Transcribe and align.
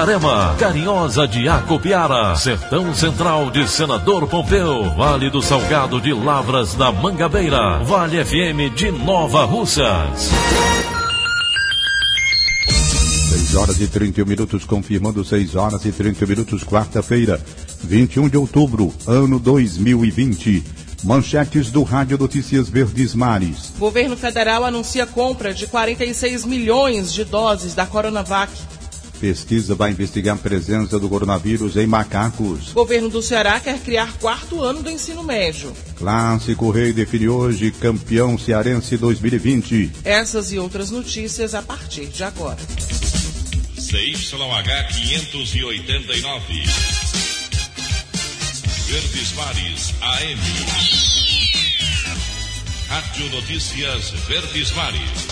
Itarema, 0.00 0.56
Carinhosa 0.58 1.28
de 1.28 1.46
Acopiara, 1.46 2.34
Sertão 2.34 2.94
Central 2.94 3.50
de 3.50 3.68
Senador 3.68 4.26
Pompeu, 4.26 4.94
Vale 4.94 5.28
do 5.28 5.42
Salgado 5.42 6.00
de 6.00 6.10
Lavras 6.14 6.74
da 6.74 6.90
Mangabeira, 6.90 7.80
Vale 7.84 8.24
FM 8.24 8.74
de 8.74 8.90
Nova 8.90 9.44
Russas. 9.44 10.30
6 13.28 13.54
horas 13.56 13.78
e 13.78 13.86
31 13.88 14.24
minutos, 14.24 14.64
confirmando 14.64 15.22
6 15.22 15.54
horas 15.54 15.84
e 15.84 15.92
30 15.92 16.24
minutos, 16.24 16.64
quarta-feira, 16.64 17.38
21 17.84 18.30
de 18.30 18.38
outubro, 18.38 18.94
ano 19.06 19.38
2020. 19.38 20.64
Manchetes 21.04 21.70
do 21.70 21.82
Rádio 21.82 22.16
Notícias 22.16 22.70
Verdes 22.70 23.14
Mares. 23.14 23.74
Governo 23.78 24.16
federal 24.16 24.64
anuncia 24.64 25.06
compra 25.06 25.52
de 25.52 25.66
46 25.66 26.46
milhões 26.46 27.12
de 27.12 27.22
doses 27.22 27.74
da 27.74 27.84
Coronavac. 27.84 28.50
Pesquisa 29.20 29.74
vai 29.74 29.90
investigar 29.90 30.34
a 30.34 30.38
presença 30.38 30.98
do 30.98 31.06
coronavírus 31.06 31.76
em 31.76 31.86
macacos. 31.86 32.72
Governo 32.72 33.10
do 33.10 33.20
Ceará 33.20 33.60
quer 33.60 33.78
criar 33.78 34.16
quarto 34.18 34.62
ano 34.62 34.82
do 34.82 34.90
ensino 34.90 35.22
médio. 35.22 35.74
Clássico 35.96 36.70
Rei 36.70 36.94
define 36.94 37.28
hoje 37.28 37.70
campeão 37.70 38.38
cearense 38.38 38.96
2020. 38.96 39.90
Essas 40.04 40.52
e 40.52 40.58
outras 40.58 40.90
notícias 40.90 41.54
a 41.54 41.60
partir 41.60 42.06
de 42.06 42.24
agora. 42.24 42.56
CYH 43.76 44.88
589. 44.94 46.62
Verdes 48.88 49.32
Mares 49.34 49.94
AM. 50.00 50.40
Rádio 52.88 53.30
Notícias 53.30 54.10
Verdes 54.26 54.72
Mares. 54.72 55.28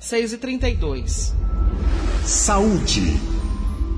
6 0.00 0.32
e 0.32 0.38
32 0.38 1.43
Saúde. 2.26 3.20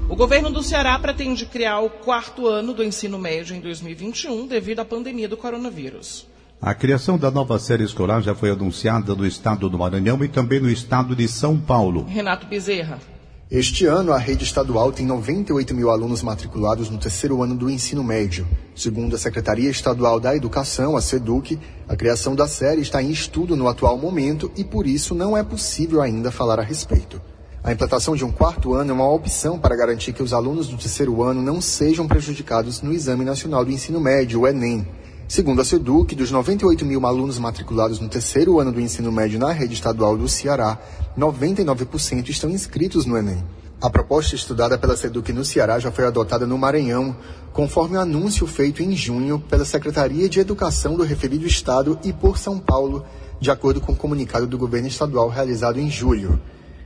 O 0.09 0.17
governo 0.17 0.51
do 0.51 0.61
Ceará 0.61 0.99
pretende 0.99 1.47
criar 1.47 1.79
o 1.79 1.89
quarto 1.89 2.49
ano 2.49 2.75
do 2.75 2.83
ensino 2.83 3.21
médio 3.21 3.55
em 3.55 3.61
2021 3.61 4.49
devido 4.49 4.81
à 4.81 4.85
pandemia 4.85 5.29
do 5.29 5.37
coronavírus. 5.37 6.27
A 6.61 6.75
criação 6.75 7.17
da 7.17 7.31
nova 7.31 7.57
série 7.61 7.85
escolar 7.85 8.21
já 8.23 8.35
foi 8.35 8.51
anunciada 8.51 9.15
no 9.15 9.25
estado 9.25 9.71
do 9.71 9.79
Maranhão 9.79 10.25
e 10.25 10.29
também 10.29 10.59
no 10.59 10.69
estado 10.69 11.15
de 11.15 11.29
São 11.29 11.57
Paulo. 11.57 12.05
Renato 12.05 12.49
Bezerra. 12.49 12.99
Este 13.49 13.87
ano, 13.87 14.13
a 14.13 14.19
rede 14.19 14.43
estadual 14.43 14.91
tem 14.91 15.07
98 15.07 15.73
mil 15.73 15.89
alunos 15.89 16.21
matriculados 16.21 16.91
no 16.91 16.99
terceiro 16.99 17.45
ano 17.45 17.55
do 17.55 17.71
ensino 17.71 18.03
médio. 18.03 18.45
Segundo 18.75 19.15
a 19.15 19.19
Secretaria 19.21 19.71
Estadual 19.71 20.19
da 20.19 20.35
Educação, 20.35 20.97
a 20.97 21.01
SEDUC, 21.01 21.61
a 21.89 21.95
criação 21.95 22.35
da 22.35 22.49
série 22.49 22.81
está 22.81 23.01
em 23.01 23.13
estudo 23.13 23.55
no 23.55 23.69
atual 23.69 23.97
momento 23.97 24.51
e, 24.57 24.65
por 24.65 24.85
isso, 24.85 25.15
não 25.15 25.37
é 25.37 25.45
possível 25.45 26.03
ainda 26.03 26.33
falar 26.33 26.59
a 26.59 26.65
respeito. 26.65 27.23
A 27.67 27.73
implantação 27.73 28.15
de 28.15 28.25
um 28.25 28.31
quarto 28.31 28.75
ano 28.75 28.93
é 28.93 28.95
uma 28.95 29.11
opção 29.11 29.59
para 29.59 29.75
garantir 29.75 30.13
que 30.13 30.23
os 30.23 30.33
alunos 30.33 30.69
do 30.69 30.77
terceiro 30.77 31.21
ano 31.25 31.43
não 31.43 31.61
sejam 31.61 32.07
prejudicados 32.07 32.81
no 32.81 32.93
Exame 32.93 33.25
Nacional 33.25 33.65
do 33.65 33.73
Ensino 33.73 34.01
Médio, 34.01 34.43
o 34.43 34.47
Enem. 34.47 34.87
Segundo 35.27 35.61
a 35.61 35.65
SEDUC, 35.65 36.15
dos 36.15 36.31
98 36.31 36.87
mil 36.87 37.05
alunos 37.05 37.41
matriculados 37.41 37.99
no 37.99 38.09
terceiro 38.09 38.61
ano 38.61 38.71
do 38.71 38.81
ensino 38.81 39.11
médio 39.11 39.41
na 39.41 39.51
rede 39.51 39.75
estadual 39.75 40.17
do 40.17 40.29
Ceará, 40.29 40.79
99% 41.19 42.29
estão 42.29 42.49
inscritos 42.51 43.05
no 43.05 43.17
Enem. 43.17 43.43
A 43.81 43.91
proposta 43.91 44.37
estudada 44.37 44.79
pela 44.79 44.97
SEDUC 44.97 45.33
no 45.33 45.45
Ceará 45.45 45.81
já 45.81 45.91
foi 45.91 46.07
adotada 46.07 46.47
no 46.47 46.57
Maranhão, 46.57 47.17
conforme 47.53 47.97
o 47.97 48.01
anúncio 48.01 48.47
feito 48.47 48.81
em 48.81 48.95
junho 48.95 49.41
pela 49.41 49.65
Secretaria 49.65 50.29
de 50.29 50.39
Educação 50.39 50.95
do 50.95 51.03
referido 51.03 51.45
estado 51.45 51.99
e 52.05 52.13
por 52.13 52.39
São 52.39 52.61
Paulo, 52.61 53.05
de 53.41 53.51
acordo 53.51 53.81
com 53.81 53.91
o 53.91 53.97
comunicado 53.97 54.47
do 54.47 54.57
governo 54.57 54.87
estadual 54.87 55.29
realizado 55.29 55.81
em 55.81 55.91
julho. 55.91 56.41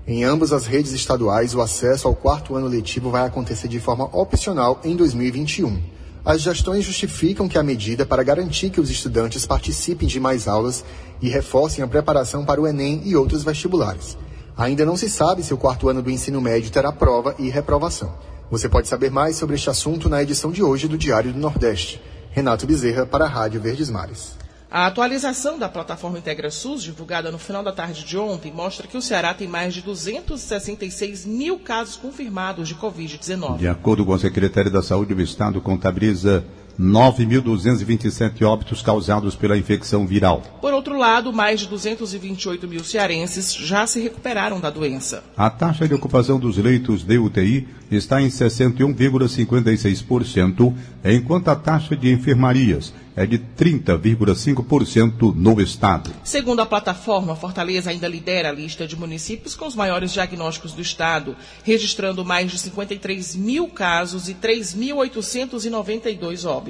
Em 0.07 0.25
ambas 0.25 0.53
as 0.53 0.67
redes 0.67 0.93
estaduais, 0.93 1.55
o 1.55 1.61
acesso 1.61 2.09
ao 2.09 2.15
quarto 2.15 2.57
ano 2.57 2.67
letivo 2.67 3.11
vai 3.11 3.27
acontecer 3.27 3.69
de 3.69 3.79
forma 3.79 4.05
opcional 4.17 4.81
em 4.83 4.97
2021. 4.97 5.81
As 6.25 6.43
gestões 6.43 6.85
justificam 6.85 7.49
que 7.49 7.59
a 7.59 7.63
medida 7.63 8.05
para 8.05 8.23
garantir 8.23 8.71
que 8.71 8.81
os 8.81 8.91
estudantes 8.91 9.47
participem 9.47 10.09
de 10.09 10.21
mais 10.21 10.47
aulas 10.47 10.85
e 11.21 11.29
reforcem 11.29 11.83
a 11.83 11.89
preparação 11.89 12.45
para 12.45 12.61
o 12.61 12.67
Enem 12.67 13.03
e 13.05 13.17
outros 13.17 13.43
vestibulares. 13.43 14.17
Ainda 14.57 14.85
não 14.85 14.97
se 14.97 15.09
sabe 15.09 15.43
se 15.43 15.55
o 15.55 15.57
quarto 15.57 15.89
ano 15.89 16.03
do 16.03 16.11
ensino 16.11 16.41
médio 16.41 16.71
terá 16.71 16.93
prova 16.93 17.35
e 17.39 17.49
reprovação. 17.49 18.13
Você 18.51 18.69
pode 18.69 18.89
saber 18.89 19.11
mais 19.11 19.37
sobre 19.37 19.55
este 19.55 19.71
assunto 19.71 20.09
na 20.09 20.23
edição 20.23 20.51
de 20.51 20.63
hoje 20.63 20.89
do 20.89 20.99
Diário 20.99 21.33
do 21.33 21.39
Nordeste. 21.39 22.03
Renato 22.33 22.67
Bezerra 22.67 23.07
para 23.07 23.25
a 23.25 23.29
Rádio 23.29 23.61
Verdes 23.61 23.89
Mares. 23.89 24.40
A 24.73 24.87
atualização 24.87 25.59
da 25.59 25.69
plataforma 25.69 26.17
Integra 26.17 26.49
SUS, 26.49 26.85
divulgada 26.85 27.33
no 27.33 27.39
final 27.39 27.61
da 27.61 27.73
tarde 27.73 28.05
de 28.05 28.17
ontem, 28.17 28.53
mostra 28.53 28.87
que 28.87 28.97
o 28.97 29.03
Ceará 29.03 29.35
tem 29.35 29.49
mais 29.49 29.75
de 29.75 29.83
266 29.83 31.27
mil 31.27 31.59
casos 31.59 31.97
confirmados 31.97 32.69
de 32.69 32.77
Covid-19. 32.77 33.57
De 33.57 33.67
acordo 33.67 34.07
com 34.07 34.13
a 34.13 34.19
Secretaria 34.21 34.71
da 34.71 34.81
Saúde, 34.81 35.13
o 35.13 35.21
Estado 35.21 35.61
contabiliza 35.61 36.45
9.227 36.79 38.43
óbitos 38.43 38.83
causados 38.83 39.35
pela 39.35 39.57
infecção 39.57 40.07
viral. 40.07 40.43
Por 40.61 40.75
outro 40.75 40.99
lado, 40.99 41.33
mais 41.33 41.61
de 41.61 41.69
228 41.69 42.69
mil 42.69 42.85
cearenses 42.85 43.55
já 43.55 43.87
se 43.87 43.99
recuperaram 44.01 44.61
da 44.61 44.69
doença. 44.71 45.25
A 45.37 45.49
taxa 45.49 45.89
de 45.89 45.95
ocupação 45.95 46.39
dos 46.39 46.59
leitos 46.59 47.03
de 47.03 47.19
UTI 47.19 47.67
está 47.91 48.23
em 48.23 48.29
61,56%, 48.29 50.75
enquanto 51.05 51.49
a 51.49 51.57
taxa 51.57 51.97
de 51.97 52.13
enfermarias 52.13 52.93
é 53.17 53.27
de 53.27 53.39
30,5% 53.39 55.35
no 55.35 55.61
estado. 55.61 56.11
Segundo 56.25 56.61
a 56.61 56.67
plataforma, 56.67 57.37
Fortaleza 57.37 57.91
ainda 57.91 58.09
lidera 58.09 58.49
a 58.49 58.53
lista 58.53 58.87
de 58.87 58.97
municípios 58.97 59.55
com 59.55 59.67
os 59.67 59.75
maiores 59.75 60.11
diagnósticos 60.13 60.73
do 60.73 60.81
estado, 60.81 61.37
registrando 61.65 62.25
mais 62.25 62.51
de 62.51 62.59
53 62.59 63.37
mil 63.37 63.69
casos 63.69 64.27
e 64.29 64.35
3.892 64.35 66.49
óbitos. 66.49 66.70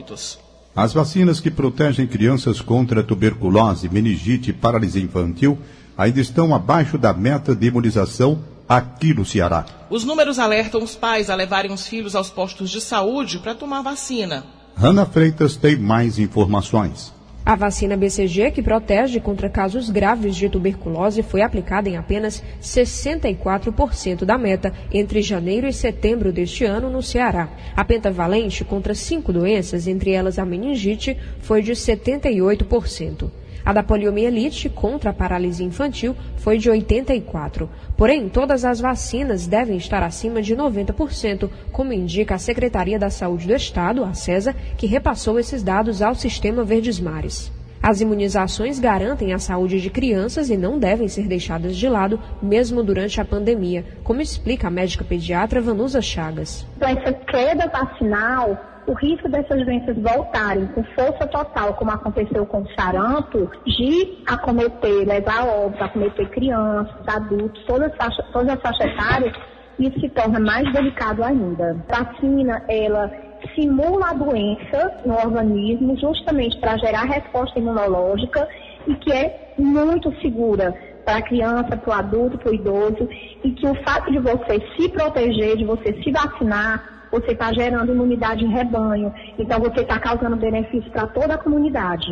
As 0.74 0.92
vacinas 0.92 1.40
que 1.40 1.50
protegem 1.50 2.06
crianças 2.06 2.60
contra 2.60 3.02
tuberculose, 3.02 3.88
meningite 3.88 4.50
e 4.50 4.52
paralisia 4.52 5.02
infantil 5.02 5.58
ainda 5.96 6.20
estão 6.20 6.54
abaixo 6.54 6.96
da 6.96 7.12
meta 7.12 7.54
de 7.54 7.66
imunização 7.66 8.42
aqui 8.68 9.12
no 9.12 9.24
Ceará. 9.24 9.66
Os 9.90 10.04
números 10.04 10.38
alertam 10.38 10.82
os 10.82 10.94
pais 10.94 11.28
a 11.28 11.34
levarem 11.34 11.72
os 11.72 11.86
filhos 11.86 12.14
aos 12.14 12.30
postos 12.30 12.70
de 12.70 12.80
saúde 12.80 13.38
para 13.40 13.54
tomar 13.54 13.82
vacina. 13.82 14.44
Ana 14.76 15.04
Freitas 15.04 15.56
tem 15.56 15.76
mais 15.76 16.18
informações. 16.18 17.12
A 17.44 17.56
vacina 17.56 17.96
BCG, 17.96 18.50
que 18.50 18.62
protege 18.62 19.18
contra 19.18 19.48
casos 19.48 19.88
graves 19.88 20.36
de 20.36 20.48
tuberculose, 20.48 21.22
foi 21.22 21.40
aplicada 21.40 21.88
em 21.88 21.96
apenas 21.96 22.42
64% 22.62 24.24
da 24.24 24.36
meta 24.36 24.72
entre 24.92 25.22
janeiro 25.22 25.66
e 25.66 25.72
setembro 25.72 26.32
deste 26.32 26.64
ano 26.64 26.90
no 26.90 27.02
Ceará. 27.02 27.48
A 27.74 27.82
pentavalente 27.82 28.62
contra 28.62 28.94
cinco 28.94 29.32
doenças, 29.32 29.86
entre 29.86 30.12
elas 30.12 30.38
a 30.38 30.44
meningite, 30.44 31.16
foi 31.40 31.62
de 31.62 31.72
78%. 31.72 33.30
A 33.64 33.72
da 33.72 33.82
poliomielite 33.82 34.68
contra 34.68 35.10
a 35.10 35.12
paralisia 35.12 35.66
infantil 35.66 36.16
foi 36.36 36.58
de 36.58 36.70
84%. 36.70 37.68
Porém, 37.96 38.28
todas 38.28 38.64
as 38.64 38.80
vacinas 38.80 39.46
devem 39.46 39.76
estar 39.76 40.02
acima 40.02 40.40
de 40.40 40.56
90%, 40.56 41.50
como 41.70 41.92
indica 41.92 42.34
a 42.34 42.38
Secretaria 42.38 42.98
da 42.98 43.10
Saúde 43.10 43.46
do 43.46 43.54
Estado, 43.54 44.04
a 44.04 44.14
CESA, 44.14 44.54
que 44.76 44.86
repassou 44.86 45.38
esses 45.38 45.62
dados 45.62 46.00
ao 46.00 46.14
Sistema 46.14 46.64
Verdes 46.64 46.98
Mares. 46.98 47.52
As 47.82 48.02
imunizações 48.02 48.78
garantem 48.78 49.32
a 49.32 49.38
saúde 49.38 49.80
de 49.80 49.88
crianças 49.88 50.50
e 50.50 50.56
não 50.56 50.78
devem 50.78 51.08
ser 51.08 51.26
deixadas 51.26 51.74
de 51.74 51.88
lado, 51.88 52.20
mesmo 52.42 52.82
durante 52.82 53.20
a 53.20 53.24
pandemia, 53.24 53.84
como 54.04 54.20
explica 54.20 54.68
a 54.68 54.70
médica 54.70 55.02
pediatra 55.02 55.62
Vanusa 55.62 56.02
Chagas. 56.02 56.66
Então, 56.76 57.14
queda 57.26 57.68
vacinal 57.68 58.79
o 58.86 58.92
risco 58.94 59.28
dessas 59.28 59.64
doenças 59.64 59.96
voltarem 59.96 60.66
com 60.68 60.82
força 60.82 61.26
total, 61.26 61.74
como 61.74 61.90
aconteceu 61.90 62.46
com 62.46 62.62
o 62.62 62.74
sarampo, 62.74 63.50
de 63.66 64.22
acometer, 64.26 65.06
levar 65.06 65.46
óbito, 65.46 65.84
acometer 65.84 66.28
crianças, 66.30 66.96
adultos, 67.06 67.62
todas 67.64 67.92
as 67.92 67.96
faixas, 67.96 68.26
todas 68.32 68.48
as 68.48 68.60
faixas 68.60 68.86
etárias, 68.86 69.32
isso 69.78 70.00
se 70.00 70.08
torna 70.10 70.38
mais 70.38 70.70
delicado 70.72 71.24
ainda. 71.24 71.76
A 71.88 72.02
vacina, 72.02 72.62
ela 72.68 73.10
simula 73.54 74.10
a 74.10 74.14
doença 74.14 75.00
no 75.04 75.14
organismo 75.14 75.96
justamente 75.98 76.58
para 76.60 76.76
gerar 76.76 77.04
resposta 77.04 77.58
imunológica 77.58 78.46
e 78.86 78.94
que 78.96 79.12
é 79.12 79.54
muito 79.58 80.14
segura 80.20 80.74
para 81.04 81.18
a 81.18 81.22
criança, 81.22 81.76
para 81.76 81.90
o 81.90 81.92
adulto, 81.92 82.38
para 82.38 82.50
o 82.50 82.54
idoso, 82.54 83.08
e 83.42 83.50
que 83.52 83.66
o 83.66 83.74
fato 83.82 84.10
de 84.12 84.18
você 84.18 84.60
se 84.76 84.88
proteger, 84.90 85.56
de 85.56 85.64
você 85.64 85.94
se 86.02 86.12
vacinar, 86.12 86.99
você 87.10 87.32
está 87.32 87.52
gerando 87.52 87.92
imunidade 87.92 88.44
em 88.44 88.50
rebanho. 88.50 89.12
Então 89.38 89.58
você 89.60 89.80
está 89.80 89.98
causando 89.98 90.36
benefício 90.36 90.90
para 90.90 91.06
toda 91.06 91.34
a 91.34 91.38
comunidade. 91.38 92.06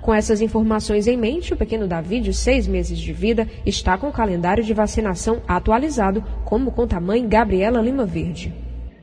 Com 0.00 0.12
essas 0.12 0.42
informações 0.42 1.06
em 1.06 1.16
mente, 1.16 1.54
o 1.54 1.56
pequeno 1.56 1.88
Davi, 1.88 2.20
de 2.20 2.34
seis 2.34 2.68
meses 2.68 2.98
de 2.98 3.12
vida, 3.12 3.46
está 3.64 3.96
com 3.96 4.08
o 4.08 4.12
calendário 4.12 4.62
de 4.62 4.74
vacinação 4.74 5.40
atualizado, 5.48 6.22
como 6.44 6.70
conta 6.70 6.98
a 6.98 7.00
mãe 7.00 7.26
Gabriela 7.26 7.80
Lima 7.80 8.04
Verde. 8.04 8.52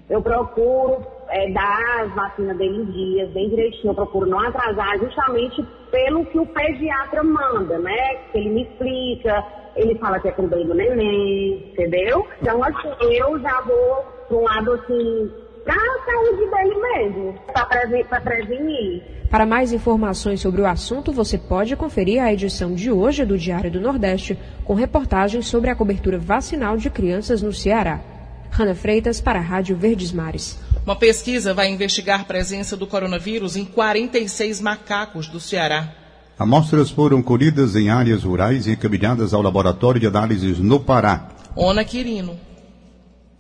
Eu 0.08 0.22
procuro 0.22 1.04
é, 1.30 1.50
dar 1.52 2.04
as 2.04 2.14
vacinas 2.14 2.56
dele 2.56 2.84
em 2.84 2.86
dias, 2.86 3.30
bem 3.32 3.50
direitinho, 3.50 3.92
eu 3.92 3.96
procuro 3.96 4.30
não 4.30 4.40
atrasar, 4.42 5.00
justamente 5.00 5.66
pelo 5.90 6.26
que 6.26 6.38
o 6.38 6.46
pediatra 6.46 7.24
manda, 7.24 7.80
né? 7.80 8.20
Ele 8.36 8.50
me 8.50 8.62
explica, 8.64 9.44
ele 9.76 9.96
fala 9.96 10.20
que 10.20 10.28
é 10.28 10.32
com 10.32 10.48
bem 10.48 10.68
do 10.68 10.76
neném, 10.76 11.72
entendeu? 11.72 12.28
Então, 12.42 12.64
assim, 12.64 12.90
eu 13.16 13.40
já 13.40 13.62
vou 13.62 14.06
para 14.32 14.38
um 14.38 14.44
lado 14.44 14.72
assim, 14.72 15.30
para 15.66 15.76
a 15.76 16.06
saúde 16.06 16.50
dele 16.50 16.82
mesmo, 16.82 17.36
para 17.54 18.22
prevenir. 18.22 19.04
Para 19.30 19.46
mais 19.46 19.74
informações 19.74 20.40
sobre 20.40 20.62
o 20.62 20.66
assunto, 20.66 21.12
você 21.12 21.38
pode 21.38 21.76
conferir 21.76 22.22
a 22.22 22.32
edição 22.32 22.74
de 22.74 22.92
hoje 22.92 23.26
do 23.26 23.38
Diário 23.38 23.72
do 23.72 23.80
Nordeste, 23.80 24.38
com 24.64 24.74
reportagens 24.74 25.48
sobre 25.48 25.70
a 25.70 25.76
cobertura 25.76 26.18
vacinal 26.18 26.78
de 26.78 26.90
crianças 26.90 27.42
no 27.42 27.54
Ceará. 27.54 28.00
Rana 28.50 28.76
Freitas, 28.76 29.22
para 29.22 29.40
a 29.40 29.42
Rádio 29.42 29.78
Verdes 29.78 30.12
Mares. 30.12 30.60
Uma 30.86 30.96
pesquisa 30.96 31.54
vai 31.54 31.70
investigar 31.70 32.22
a 32.22 32.26
presença 32.26 32.76
do 32.76 32.88
coronavírus 32.88 33.56
em 33.56 33.64
46 33.64 34.60
macacos 34.60 35.28
do 35.28 35.40
Ceará. 35.40 35.90
Amostras 36.38 36.90
foram 36.90 37.22
colhidas 37.22 37.76
em 37.76 37.90
áreas 37.90 38.24
rurais 38.24 38.68
e 38.68 38.72
encaminhadas 38.72 39.34
ao 39.34 39.42
laboratório 39.42 40.02
de 40.02 40.08
análises 40.08 40.58
no 40.58 40.80
Pará. 40.80 41.30
Ona 41.56 41.86
Quirino. 41.86 42.51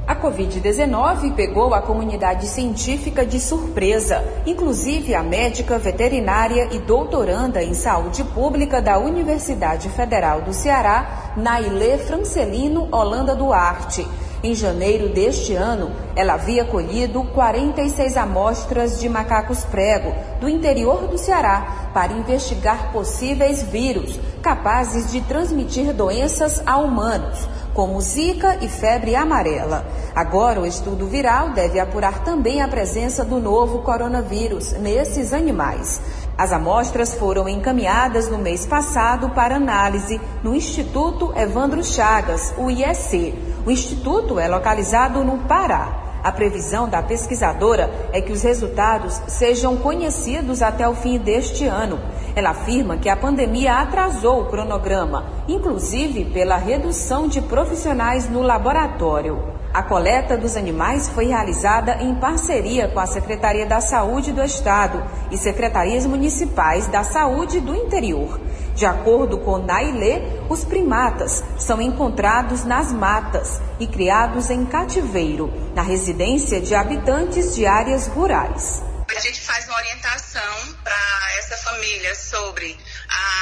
A 0.07 0.15
Covid-19 0.15 1.35
pegou 1.35 1.73
a 1.73 1.81
comunidade 1.81 2.47
científica 2.47 3.25
de 3.25 3.39
surpresa, 3.39 4.23
inclusive 4.45 5.13
a 5.13 5.21
médica 5.21 5.77
veterinária 5.77 6.69
e 6.71 6.79
doutoranda 6.79 7.63
em 7.63 7.73
saúde 7.73 8.23
pública 8.23 8.81
da 8.81 8.97
Universidade 8.97 9.89
Federal 9.89 10.41
do 10.41 10.53
Ceará, 10.53 11.33
Nailê 11.37 11.99
Francelino 11.99 12.89
Holanda 12.91 13.35
Duarte. 13.35 14.05
Em 14.43 14.55
janeiro 14.55 15.09
deste 15.09 15.53
ano, 15.53 15.91
ela 16.15 16.33
havia 16.33 16.65
colhido 16.65 17.23
46 17.25 18.17
amostras 18.17 18.99
de 18.99 19.07
macacos 19.07 19.63
prego 19.65 20.15
do 20.39 20.49
interior 20.49 21.07
do 21.07 21.17
Ceará 21.17 21.91
para 21.93 22.13
investigar 22.13 22.91
possíveis 22.91 23.61
vírus 23.61 24.19
capazes 24.41 25.11
de 25.11 25.21
transmitir 25.21 25.93
doenças 25.93 26.63
a 26.65 26.77
humanos 26.77 27.47
como 27.73 28.01
zika 28.01 28.57
e 28.61 28.67
febre 28.67 29.15
amarela. 29.15 29.85
Agora, 30.13 30.59
o 30.59 30.65
estudo 30.65 31.07
viral 31.07 31.51
deve 31.51 31.79
apurar 31.79 32.23
também 32.23 32.61
a 32.61 32.67
presença 32.67 33.23
do 33.23 33.39
novo 33.39 33.79
coronavírus 33.79 34.73
nesses 34.73 35.33
animais. 35.33 36.01
As 36.37 36.51
amostras 36.51 37.13
foram 37.13 37.47
encaminhadas 37.47 38.29
no 38.29 38.37
mês 38.37 38.65
passado 38.65 39.29
para 39.29 39.57
análise 39.57 40.19
no 40.41 40.55
Instituto 40.55 41.33
Evandro 41.35 41.83
Chagas, 41.83 42.53
o 42.57 42.69
IEC. 42.69 43.33
O 43.65 43.69
instituto 43.69 44.39
é 44.39 44.47
localizado 44.47 45.23
no 45.23 45.39
Pará. 45.39 46.01
A 46.23 46.31
previsão 46.31 46.87
da 46.87 47.01
pesquisadora 47.01 47.91
é 48.13 48.21
que 48.21 48.31
os 48.31 48.43
resultados 48.43 49.21
sejam 49.27 49.75
conhecidos 49.77 50.61
até 50.61 50.87
o 50.87 50.95
fim 50.95 51.17
deste 51.17 51.65
ano. 51.65 51.99
Ela 52.35 52.51
afirma 52.51 52.97
que 52.97 53.09
a 53.09 53.15
pandemia 53.15 53.75
atrasou 53.75 54.41
o 54.41 54.45
cronograma, 54.45 55.25
inclusive 55.47 56.25
pela 56.25 56.57
redução 56.57 57.27
de 57.27 57.41
profissionais 57.41 58.29
no 58.29 58.41
laboratório. 58.41 59.50
A 59.73 59.81
coleta 59.83 60.37
dos 60.37 60.57
animais 60.57 61.07
foi 61.07 61.27
realizada 61.27 61.93
em 62.01 62.13
parceria 62.15 62.89
com 62.89 62.99
a 62.99 63.07
Secretaria 63.07 63.65
da 63.65 63.79
Saúde 63.79 64.33
do 64.33 64.43
Estado 64.43 65.01
e 65.31 65.37
secretarias 65.37 66.05
municipais 66.05 66.87
da 66.87 67.05
saúde 67.05 67.61
do 67.61 67.73
interior. 67.73 68.37
De 68.75 68.85
acordo 68.85 69.37
com 69.37 69.59
Nailê, 69.59 70.23
os 70.49 70.65
primatas 70.65 71.41
são 71.57 71.81
encontrados 71.81 72.65
nas 72.65 72.91
matas 72.91 73.61
e 73.79 73.87
criados 73.87 74.49
em 74.49 74.65
cativeiro, 74.65 75.49
na 75.73 75.81
residência 75.81 76.59
de 76.59 76.75
habitantes 76.75 77.55
de 77.55 77.65
áreas 77.65 78.07
rurais. 78.07 78.83
A 79.15 79.19
gente 79.21 79.39
faz 79.39 79.67
uma 79.67 79.77
orientação 79.77 80.75
para 80.83 80.97
essa 81.37 81.55
família 81.69 82.13
sobre 82.13 82.77
a 83.09 83.40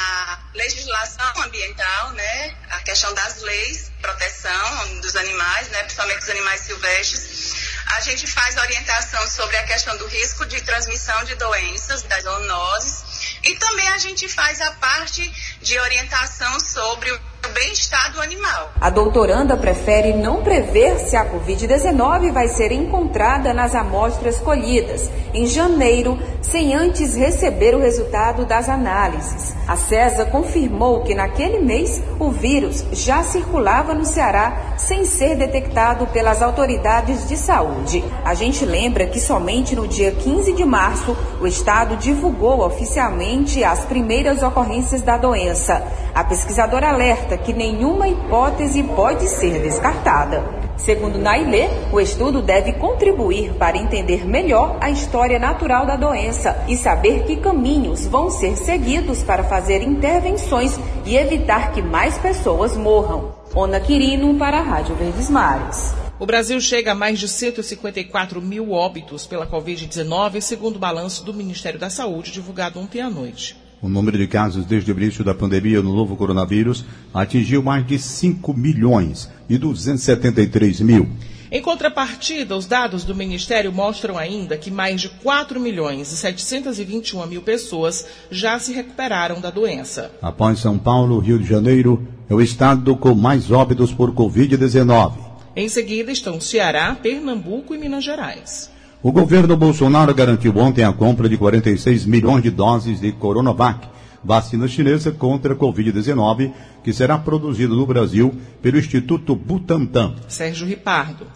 legislação 0.54 1.44
ambiental, 1.44 2.12
né, 2.12 2.58
a 2.72 2.80
questão 2.80 3.14
das 3.14 3.42
leis, 3.42 3.92
proteção 4.02 5.00
dos 5.02 5.16
animais, 5.16 5.68
né, 5.70 5.84
principalmente 5.84 6.20
dos 6.20 6.30
animais 6.30 6.62
silvestres. 6.62 7.70
A 7.98 8.02
gente 8.02 8.28
faz 8.28 8.58
orientação 8.58 9.28
sobre 9.30 9.58
a 9.58 9.64
questão 9.64 9.98
do 9.98 10.08
risco 10.08 10.46
de 10.46 10.62
transmissão 10.62 11.24
de 11.24 11.36
doenças, 11.36 12.04
das 12.04 12.24
zoonoses, 12.24 13.38
e 13.44 13.56
também 13.56 13.88
a 13.90 13.98
gente 13.98 14.28
faz 14.28 14.62
a 14.62 14.72
parte 14.74 15.28
de 15.62 15.80
orientação 15.80 16.60
sobre 16.60 17.12
o 17.12 17.29
bem-estar 17.48 18.12
do 18.14 18.22
animal. 18.22 18.72
A 18.80 18.90
doutoranda 18.90 19.56
prefere 19.56 20.14
não 20.14 20.44
prever 20.44 21.00
se 21.00 21.16
a 21.16 21.26
Covid-19 21.26 22.32
vai 22.32 22.48
ser 22.48 22.72
encontrada 22.72 23.54
nas 23.54 23.74
amostras 23.76 24.40
colhidas 24.40 25.10
em 25.34 25.46
janeiro, 25.46 26.18
sem 26.42 26.74
antes 26.74 27.16
receber 27.16 27.76
o 27.76 27.80
resultado 27.80 28.46
das 28.46 28.68
análises. 28.68 29.56
A 29.68 29.76
CESA 29.76 30.26
confirmou 30.26 31.04
que 31.04 31.14
naquele 31.14 31.60
mês 31.60 32.02
o 32.20 32.32
vírus 32.32 32.84
já 32.92 33.24
circulava 33.24 33.94
no 33.94 34.06
Ceará 34.06 34.76
sem 34.78 35.06
ser 35.06 35.36
detectado 35.36 36.08
pelas 36.08 36.42
autoridades 36.42 37.28
de 37.28 37.38
saúde. 37.38 38.04
A 38.26 38.34
gente 38.34 38.66
lembra 38.66 39.06
que 39.06 39.20
somente 39.20 39.76
no 39.76 39.88
dia 39.88 40.12
15 40.12 40.54
de 40.54 40.66
março 40.66 41.16
o 41.40 41.46
estado 41.46 41.96
divulgou 41.98 42.66
oficialmente 42.66 43.64
as 43.64 43.86
primeiras 43.86 44.42
ocorrências 44.42 45.02
da 45.02 45.18
doença. 45.18 45.84
A 46.20 46.24
pesquisadora 46.26 46.90
alerta 46.90 47.38
que 47.38 47.54
nenhuma 47.54 48.10
hipótese 48.10 48.84
pode 48.84 49.26
ser 49.26 49.62
descartada. 49.62 50.44
Segundo 50.76 51.18
Nailê, 51.18 51.70
o 51.94 52.00
estudo 52.02 52.42
deve 52.42 52.74
contribuir 52.74 53.54
para 53.54 53.78
entender 53.78 54.28
melhor 54.28 54.78
a 54.82 54.90
história 54.90 55.40
natural 55.40 55.86
da 55.86 55.96
doença 55.96 56.62
e 56.68 56.76
saber 56.76 57.24
que 57.24 57.38
caminhos 57.38 58.06
vão 58.06 58.30
ser 58.30 58.58
seguidos 58.58 59.24
para 59.24 59.46
fazer 59.46 59.82
intervenções 59.82 60.78
e 61.06 61.16
evitar 61.16 61.72
que 61.72 61.82
mais 61.82 62.18
pessoas 62.18 62.76
morram. 62.76 63.34
Ona 63.56 63.80
Quirino 63.80 64.38
para 64.38 64.58
a 64.58 64.62
Rádio 64.62 64.96
Verdes 64.96 65.30
Mares. 65.30 65.94
O 66.20 66.26
Brasil 66.26 66.60
chega 66.60 66.92
a 66.92 66.96
mais 66.96 67.18
de 67.18 67.30
154 67.30 68.42
mil 68.42 68.74
óbitos 68.74 69.26
pela 69.26 69.48
Covid-19, 69.48 70.42
segundo 70.42 70.76
o 70.76 70.80
balanço 70.80 71.24
do 71.24 71.34
Ministério 71.34 71.80
da 71.80 71.90
Saúde 71.90 72.30
divulgado 72.30 72.78
ontem 72.78 73.00
à 73.00 73.10
noite. 73.10 73.56
O 73.82 73.88
número 73.88 74.18
de 74.18 74.28
casos 74.28 74.66
desde 74.66 74.92
o 74.92 74.98
início 74.98 75.24
da 75.24 75.34
pandemia 75.34 75.82
no 75.82 75.96
novo 75.96 76.16
coronavírus 76.16 76.84
atingiu 77.14 77.64
mais 77.64 77.86
de 77.88 77.98
5 77.98 78.54
milhões 78.54 79.30
e 79.50 79.58
273 79.58 80.82
mil. 80.82 81.08
Em 81.52 81.62
contrapartida, 81.62 82.56
os 82.56 82.68
dados 82.68 83.04
do 83.04 83.16
Ministério 83.16 83.72
mostram 83.72 84.18
ainda 84.18 84.56
que 84.56 84.70
mais 84.70 85.02
de 85.02 85.10
4 85.10 85.60
milhões 85.60 86.12
e 86.12 86.18
721 86.18 87.26
mil 87.26 87.42
pessoas 87.42 88.06
já 88.30 88.60
se 88.60 88.72
recuperaram 88.72 89.42
da 89.42 89.50
doença. 89.50 90.12
Após 90.22 90.60
São 90.60 90.78
Paulo, 90.78 91.18
Rio 91.18 91.40
de 91.40 91.48
Janeiro 91.48 92.08
é 92.30 92.36
o 92.36 92.42
estado 92.42 92.96
com 92.96 93.16
mais 93.16 93.50
óbitos 93.50 93.92
por 93.92 94.14
Covid-19. 94.14 95.14
Em 95.56 95.68
seguida 95.68 96.12
estão 96.12 96.40
Ceará, 96.40 96.96
Pernambuco 97.02 97.74
e 97.74 97.78
Minas 97.80 98.04
Gerais. 98.04 98.70
O 99.02 99.14
governo 99.14 99.56
Bolsonaro 99.56 100.14
garantiu 100.14 100.54
ontem 100.58 100.84
a 100.84 100.92
compra 100.92 101.30
de 101.30 101.38
46 101.38 102.06
milhões 102.06 102.44
de 102.44 102.52
doses 102.52 103.00
de 103.00 103.14
Coronavac, 103.14 103.88
vacina 104.22 104.68
chinesa 104.68 105.10
contra 105.10 105.54
a 105.54 105.56
Covid-19, 105.56 106.52
que 106.84 106.92
será 106.92 107.18
produzida 107.18 107.74
no 107.74 107.86
Brasil 107.86 108.36
pelo 108.62 108.78
Instituto 108.78 109.38
Butantan. 109.38 110.16
Sérgio 110.28 110.68
Ripardo. 110.68 111.28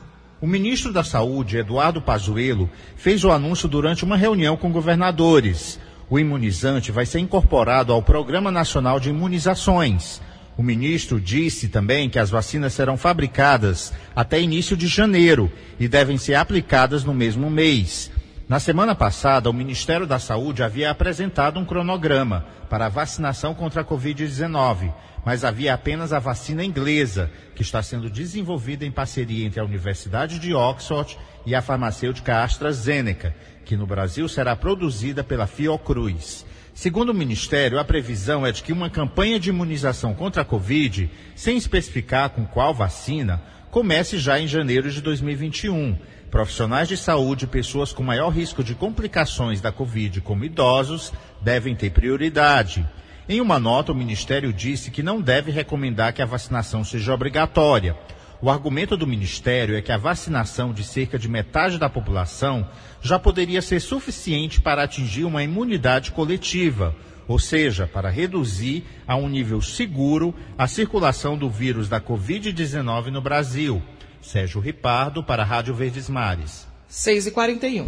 O 0.42 0.46
ministro 0.46 0.92
da 0.92 1.06
Saúde, 1.06 1.56
Eduardo 1.56 2.02
Pazuello, 2.02 2.70
fez 2.98 3.24
o 3.24 3.32
anúncio 3.32 3.70
durante 3.70 4.04
uma 4.04 4.18
reunião 4.18 4.58
com 4.58 4.70
governadores. 4.70 5.80
O 6.10 6.20
imunizante 6.20 6.92
vai 6.92 7.06
ser 7.06 7.20
incorporado 7.20 7.94
ao 7.94 8.02
Programa 8.02 8.52
Nacional 8.52 9.00
de 9.00 9.10
Imunizações. 9.10 10.22
O 10.56 10.62
ministro 10.62 11.20
disse 11.20 11.68
também 11.68 12.10
que 12.10 12.20
as 12.20 12.30
vacinas 12.30 12.74
serão 12.74 12.96
fabricadas 12.96 13.92
até 14.16 14.40
início 14.40 14.78
de 14.78 14.88
janeiro 14.88 15.52
e 15.80 15.88
devem 15.88 16.18
ser 16.18 16.36
aplicadas 16.36 17.04
no 17.04 17.14
mesmo 17.14 17.50
mês. 17.50 18.12
Na 18.48 18.60
semana 18.60 18.94
passada, 18.94 19.50
o 19.50 19.54
Ministério 19.54 20.06
da 20.06 20.20
Saúde 20.20 20.62
havia 20.62 20.92
apresentado 20.92 21.60
um 21.60 21.66
cronograma 21.66 22.46
para 22.70 22.86
a 22.86 22.90
vacinação 22.90 23.56
contra 23.56 23.82
a 23.82 23.86
Covid-19, 23.86 24.94
mas 25.26 25.44
havia 25.44 25.74
apenas 25.74 26.14
a 26.14 26.20
vacina 26.20 26.64
inglesa, 26.64 27.32
que 27.56 27.64
está 27.64 27.82
sendo 27.82 28.10
desenvolvida 28.10 28.86
em 28.86 28.92
parceria 28.92 29.46
entre 29.48 29.60
a 29.60 29.64
Universidade 29.64 30.38
de 30.38 30.54
Oxford 30.54 31.18
e 31.46 31.56
a 31.56 31.62
farmacêutica 31.62 32.44
AstraZeneca, 32.44 33.36
que 33.66 33.78
no 33.78 33.88
Brasil 33.88 34.28
será 34.28 34.56
produzida 34.56 35.24
pela 35.24 35.48
Fiocruz. 35.48 36.46
Segundo 36.74 37.10
o 37.10 37.14
Ministério, 37.14 37.78
a 37.78 37.84
previsão 37.84 38.46
é 38.46 38.52
de 38.52 38.64
que 38.64 38.74
uma 38.74 38.90
campanha 38.90 39.40
de 39.40 39.50
imunização 39.50 40.16
contra 40.16 40.42
a 40.42 40.46
Covid, 40.46 41.10
sem 41.36 41.56
especificar 41.56 42.32
com 42.32 42.46
qual 42.46 42.74
vacina, 42.74 43.40
comece 43.70 44.18
já 44.18 44.40
em 44.40 44.48
janeiro 44.48 44.90
de 44.90 45.00
2021. 45.00 45.96
Profissionais 46.32 46.88
de 46.88 46.98
saúde 46.98 47.46
e 47.46 47.48
pessoas 47.48 47.94
com 47.94 48.02
maior 48.02 48.30
risco 48.30 48.64
de 48.64 48.74
complicações 48.74 49.62
da 49.62 49.72
Covid, 49.72 50.20
como 50.22 50.46
idosos, 50.46 51.14
devem 51.40 51.76
ter 51.76 51.92
prioridade. 51.92 52.84
Em 53.30 53.40
uma 53.40 53.60
nota, 53.60 53.92
o 53.92 53.96
Ministério 53.96 54.52
disse 54.52 54.90
que 54.90 55.04
não 55.04 55.22
deve 55.22 55.52
recomendar 55.52 56.12
que 56.12 56.24
a 56.24 56.26
vacinação 56.26 56.84
seja 56.84 57.14
obrigatória. 57.14 57.96
O 58.44 58.50
argumento 58.50 58.98
do 58.98 59.08
Ministério 59.08 59.74
é 59.74 59.82
que 59.82 59.90
a 59.90 59.98
vacinação 59.98 60.74
de 60.74 60.84
cerca 60.84 61.18
de 61.18 61.30
metade 61.30 61.78
da 61.78 61.88
população 61.88 62.68
já 63.02 63.18
poderia 63.18 63.62
ser 63.62 63.80
suficiente 63.80 64.60
para 64.60 64.84
atingir 64.84 65.24
uma 65.24 65.42
imunidade 65.42 66.12
coletiva, 66.12 66.94
ou 67.26 67.40
seja, 67.40 67.88
para 67.88 68.10
reduzir 68.10 68.84
a 69.08 69.16
um 69.16 69.30
nível 69.30 69.62
seguro 69.62 70.36
a 70.58 70.68
circulação 70.68 71.38
do 71.38 71.50
vírus 71.50 71.88
da 71.88 72.02
Covid-19 72.02 73.12
no 73.12 73.22
Brasil. 73.22 73.82
Sérgio 74.22 74.60
Ripardo, 74.60 75.24
para 75.24 75.44
a 75.44 75.46
Rádio 75.46 75.74
Verdes 75.74 76.10
Mares. 76.10 76.68
6 76.90 77.28
e 77.28 77.32
41 77.32 77.88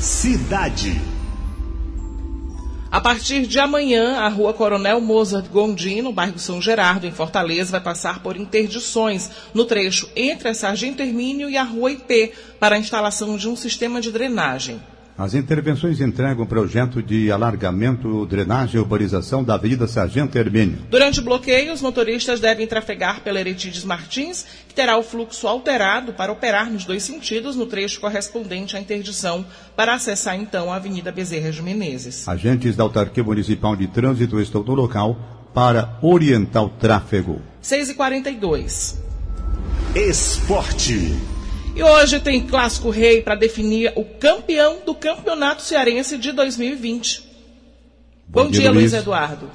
Cidade. 0.00 0.98
A 2.90 3.00
partir 3.00 3.46
de 3.46 3.58
amanhã, 3.58 4.18
a 4.18 4.28
rua 4.28 4.54
Coronel 4.54 5.00
Mozart 5.00 5.48
Gondim, 5.48 6.02
no 6.02 6.12
bairro 6.12 6.38
São 6.38 6.62
Gerardo, 6.62 7.06
em 7.06 7.10
Fortaleza, 7.10 7.72
vai 7.72 7.80
passar 7.80 8.20
por 8.22 8.36
interdições 8.36 9.28
no 9.52 9.64
trecho 9.64 10.08
entre 10.14 10.48
a 10.48 10.54
Sargento 10.54 11.02
Hermínio 11.02 11.50
e 11.50 11.56
a 11.56 11.64
rua 11.64 11.90
IP 11.90 12.32
para 12.60 12.76
a 12.76 12.78
instalação 12.78 13.36
de 13.36 13.48
um 13.48 13.56
sistema 13.56 14.00
de 14.00 14.12
drenagem. 14.12 14.80
As 15.18 15.32
intervenções 15.32 15.98
entregam 15.98 16.44
projeto 16.44 17.02
de 17.02 17.32
alargamento, 17.32 18.26
drenagem 18.26 18.76
e 18.76 18.78
urbanização 18.78 19.42
da 19.42 19.54
Avenida 19.54 19.86
Sargento 19.86 20.36
Hermínio. 20.36 20.78
Durante 20.90 21.20
o 21.20 21.22
bloqueio, 21.22 21.72
os 21.72 21.80
motoristas 21.80 22.38
devem 22.38 22.66
trafegar 22.66 23.22
pela 23.22 23.40
Eretides 23.40 23.82
Martins, 23.82 24.44
que 24.68 24.74
terá 24.74 24.98
o 24.98 25.02
fluxo 25.02 25.48
alterado 25.48 26.12
para 26.12 26.30
operar 26.30 26.70
nos 26.70 26.84
dois 26.84 27.02
sentidos 27.02 27.56
no 27.56 27.64
trecho 27.64 27.98
correspondente 27.98 28.76
à 28.76 28.80
interdição, 28.80 29.46
para 29.74 29.94
acessar 29.94 30.38
então 30.38 30.70
a 30.70 30.76
Avenida 30.76 31.10
Bezerra 31.10 31.50
de 31.50 31.62
Menezes. 31.62 32.28
Agentes 32.28 32.76
da 32.76 32.82
Autarquia 32.82 33.24
Municipal 33.24 33.74
de 33.74 33.86
Trânsito 33.86 34.38
estão 34.38 34.62
no 34.62 34.74
local 34.74 35.18
para 35.54 35.98
orientar 36.02 36.62
o 36.62 36.68
tráfego. 36.68 37.40
6 37.62 37.88
e 37.88 37.94
42 37.94 39.02
Esporte. 39.94 41.35
E 41.76 41.82
hoje 41.82 42.18
tem 42.20 42.40
Clássico 42.40 42.88
Rei 42.88 43.20
para 43.20 43.34
definir 43.34 43.92
o 43.94 44.02
campeão 44.02 44.78
do 44.86 44.94
Campeonato 44.94 45.60
Cearense 45.60 46.16
de 46.16 46.32
2020. 46.32 47.20
Bom, 48.26 48.44
Bom 48.44 48.50
dia, 48.50 48.62
dia, 48.62 48.70
Luiz. 48.70 48.94
Eduardo. 48.94 49.50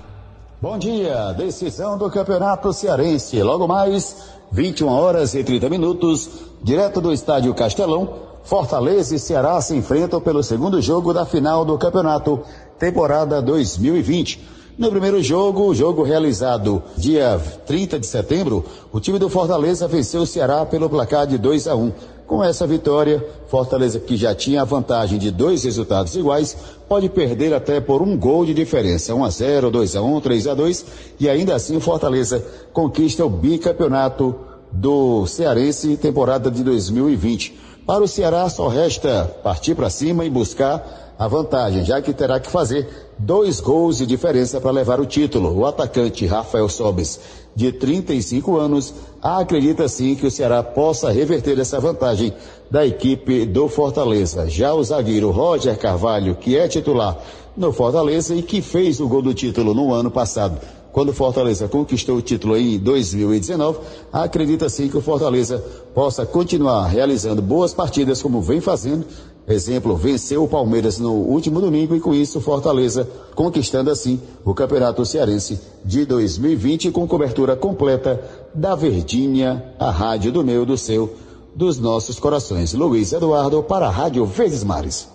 Bom 0.62 0.78
dia, 0.78 1.34
decisão 1.34 1.98
do 1.98 2.12
Campeonato 2.12 2.72
Cearense. 2.72 3.42
Logo 3.42 3.68
mais, 3.68 4.16
21 4.52 4.88
horas 4.88 5.34
e 5.34 5.44
30 5.44 5.68
minutos, 5.68 6.30
direto 6.62 7.02
do 7.02 7.12
Estádio 7.12 7.56
Castelão, 7.56 8.20
Fortaleza 8.44 9.16
e 9.16 9.20
Ceará 9.20 9.60
se 9.60 9.76
enfrentam 9.76 10.22
pelo 10.22 10.44
segundo 10.44 10.80
jogo 10.80 11.12
da 11.12 11.26
final 11.26 11.66
do 11.66 11.76
campeonato, 11.76 12.44
temporada 12.78 13.42
2020. 13.42 14.62
No 14.78 14.90
primeiro 14.90 15.22
jogo, 15.22 15.68
o 15.68 15.76
jogo 15.76 16.02
realizado 16.02 16.82
dia 16.98 17.40
30 17.66 18.00
de 18.00 18.08
setembro, 18.08 18.66
o 18.92 19.00
time 19.00 19.20
do 19.20 19.30
Fortaleza 19.30 19.88
venceu 19.88 20.22
o 20.22 20.26
Ceará 20.26 20.66
pelo 20.66 20.90
placar 20.90 21.28
de 21.28 21.38
2 21.38 21.68
a 21.68 21.76
1. 21.76 21.92
Com 22.32 22.42
essa 22.42 22.66
vitória, 22.66 23.22
Fortaleza, 23.50 24.00
que 24.00 24.16
já 24.16 24.34
tinha 24.34 24.62
a 24.62 24.64
vantagem 24.64 25.20
de 25.20 25.30
dois 25.30 25.66
resultados 25.66 26.16
iguais, 26.16 26.56
pode 26.88 27.10
perder 27.10 27.54
até 27.54 27.82
por 27.82 28.02
um 28.02 28.18
gol 28.18 28.46
de 28.46 28.54
diferença, 28.54 29.14
1 29.14 29.26
a 29.26 29.30
0, 29.30 29.70
2 29.70 29.96
a 29.98 30.02
1, 30.02 30.22
3 30.22 30.48
a 30.48 30.54
2, 30.54 30.86
e 31.20 31.28
ainda 31.28 31.54
assim 31.54 31.78
Fortaleza 31.82 32.42
conquista 32.72 33.26
o 33.26 33.30
bicampeonato 33.30 34.34
do 34.72 35.28
Cearense 35.28 35.98
temporada 35.98 36.50
de 36.50 36.64
2020. 36.64 37.60
Para 37.86 38.02
o 38.02 38.08
Ceará 38.08 38.48
só 38.50 38.70
resta 38.70 39.26
partir 39.44 39.76
para 39.76 39.90
cima 39.90 40.24
e 40.24 40.30
buscar 40.30 41.12
a 41.20 41.28
vantagem, 41.28 41.84
já 41.84 42.02
que 42.02 42.14
terá 42.14 42.40
que 42.40 42.50
fazer 42.50 42.88
dois 43.20 43.60
gols 43.60 43.98
de 43.98 44.08
diferença 44.08 44.62
para 44.62 44.72
levar 44.72 45.00
o 45.02 45.06
título. 45.06 45.56
O 45.56 45.66
atacante 45.66 46.26
Rafael 46.26 46.70
Sobes, 46.70 47.20
de 47.56 47.72
35 47.72 48.58
anos, 48.58 48.94
acredita 49.22 49.88
sim 49.88 50.16
que 50.16 50.26
o 50.26 50.32
Ceará 50.32 50.64
possa 50.64 51.12
reverter 51.12 51.60
essa 51.60 51.80
vantagem 51.80 52.34
da 52.70 52.86
equipe 52.86 53.46
do 53.46 53.68
Fortaleza. 53.68 54.50
Já 54.50 54.74
o 54.74 54.84
zagueiro 54.84 55.30
Roger 55.32 55.78
Carvalho, 55.78 56.36
que 56.36 56.58
é 56.58 56.68
titular 56.68 57.18
no 57.56 57.74
Fortaleza 57.74 58.34
e 58.34 58.42
que 58.42 58.62
fez 58.62 59.00
o 59.00 59.08
gol 59.08 59.22
do 59.22 59.34
título 59.34 59.74
no 59.74 59.94
ano 59.94 60.10
passado, 60.10 60.58
quando 60.92 61.10
o 61.10 61.14
Fortaleza 61.14 61.68
conquistou 61.68 62.18
o 62.18 62.22
título 62.22 62.58
em 62.58 62.78
2019, 62.78 63.80
acredita 64.12 64.68
sim 64.68 64.90
que 64.90 64.98
o 64.98 65.02
Fortaleza 65.02 65.64
possa 65.94 66.26
continuar 66.26 66.88
realizando 66.88 67.42
boas 67.42 67.74
partidas 67.74 68.22
como 68.22 68.42
vem 68.42 68.60
fazendo. 68.60 69.06
Exemplo, 69.48 69.96
venceu 69.98 70.44
o 70.44 70.48
Palmeiras 70.48 71.00
no 71.00 71.12
último 71.14 71.60
domingo 71.60 71.96
e 71.96 72.00
com 72.00 72.14
isso 72.14 72.40
Fortaleza 72.40 73.08
conquistando 73.36 73.90
assim 73.90 74.22
o 74.46 74.54
Campeonato 74.54 75.06
Cearense 75.06 75.60
de 75.84 76.06
2020 76.06 76.92
com 76.92 77.08
cobertura 77.08 77.56
completa 77.56 78.22
da 78.54 78.76
Verdinha, 78.76 79.74
a 79.80 79.90
rádio 79.90 80.32
do 80.32 80.44
meu, 80.44 80.66
do 80.66 80.78
seu, 80.78 81.16
dos 81.56 81.80
nossos 81.80 82.20
corações. 82.20 82.74
Luiz 82.74 83.12
Eduardo 83.12 83.64
para 83.64 83.88
a 83.88 83.92
Rádio 83.92 84.26
Verdes 84.26 84.64
Mares. 84.64 85.08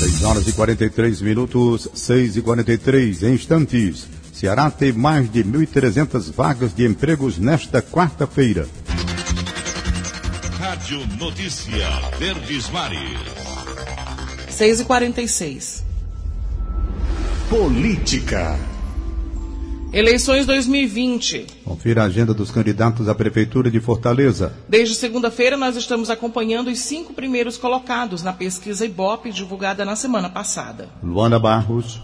6 0.00 0.24
horas 0.24 0.48
e 0.48 0.52
43 0.52 1.20
minutos, 1.20 1.88
6 1.94 2.38
e 2.38 2.42
43 2.42 3.22
em 3.22 3.34
instantes. 3.34 4.06
Ceará 4.32 4.70
tem 4.70 4.92
mais 4.92 5.30
de 5.30 5.44
1.300 5.44 6.32
vagas 6.32 6.74
de 6.74 6.86
empregos 6.86 7.36
nesta 7.36 7.82
quarta-feira. 7.82 8.66
Rádio 10.90 11.06
Notícia 11.18 11.88
Verdes 12.18 12.68
Mares. 12.70 13.00
6 14.48 14.80
e 14.80 14.84
46 14.84 15.86
Política. 17.48 18.58
Eleições 19.92 20.46
2020. 20.46 21.46
Confira 21.64 22.02
a 22.02 22.06
agenda 22.06 22.34
dos 22.34 22.50
candidatos 22.50 23.08
à 23.08 23.14
Prefeitura 23.14 23.70
de 23.70 23.78
Fortaleza. 23.78 24.52
Desde 24.68 24.96
segunda-feira, 24.96 25.56
nós 25.56 25.76
estamos 25.76 26.10
acompanhando 26.10 26.68
os 26.68 26.80
cinco 26.80 27.14
primeiros 27.14 27.56
colocados 27.56 28.24
na 28.24 28.32
pesquisa 28.32 28.84
Ibope 28.84 29.30
divulgada 29.30 29.84
na 29.84 29.94
semana 29.94 30.28
passada. 30.28 30.88
Luana 31.00 31.38
Barros, 31.38 32.00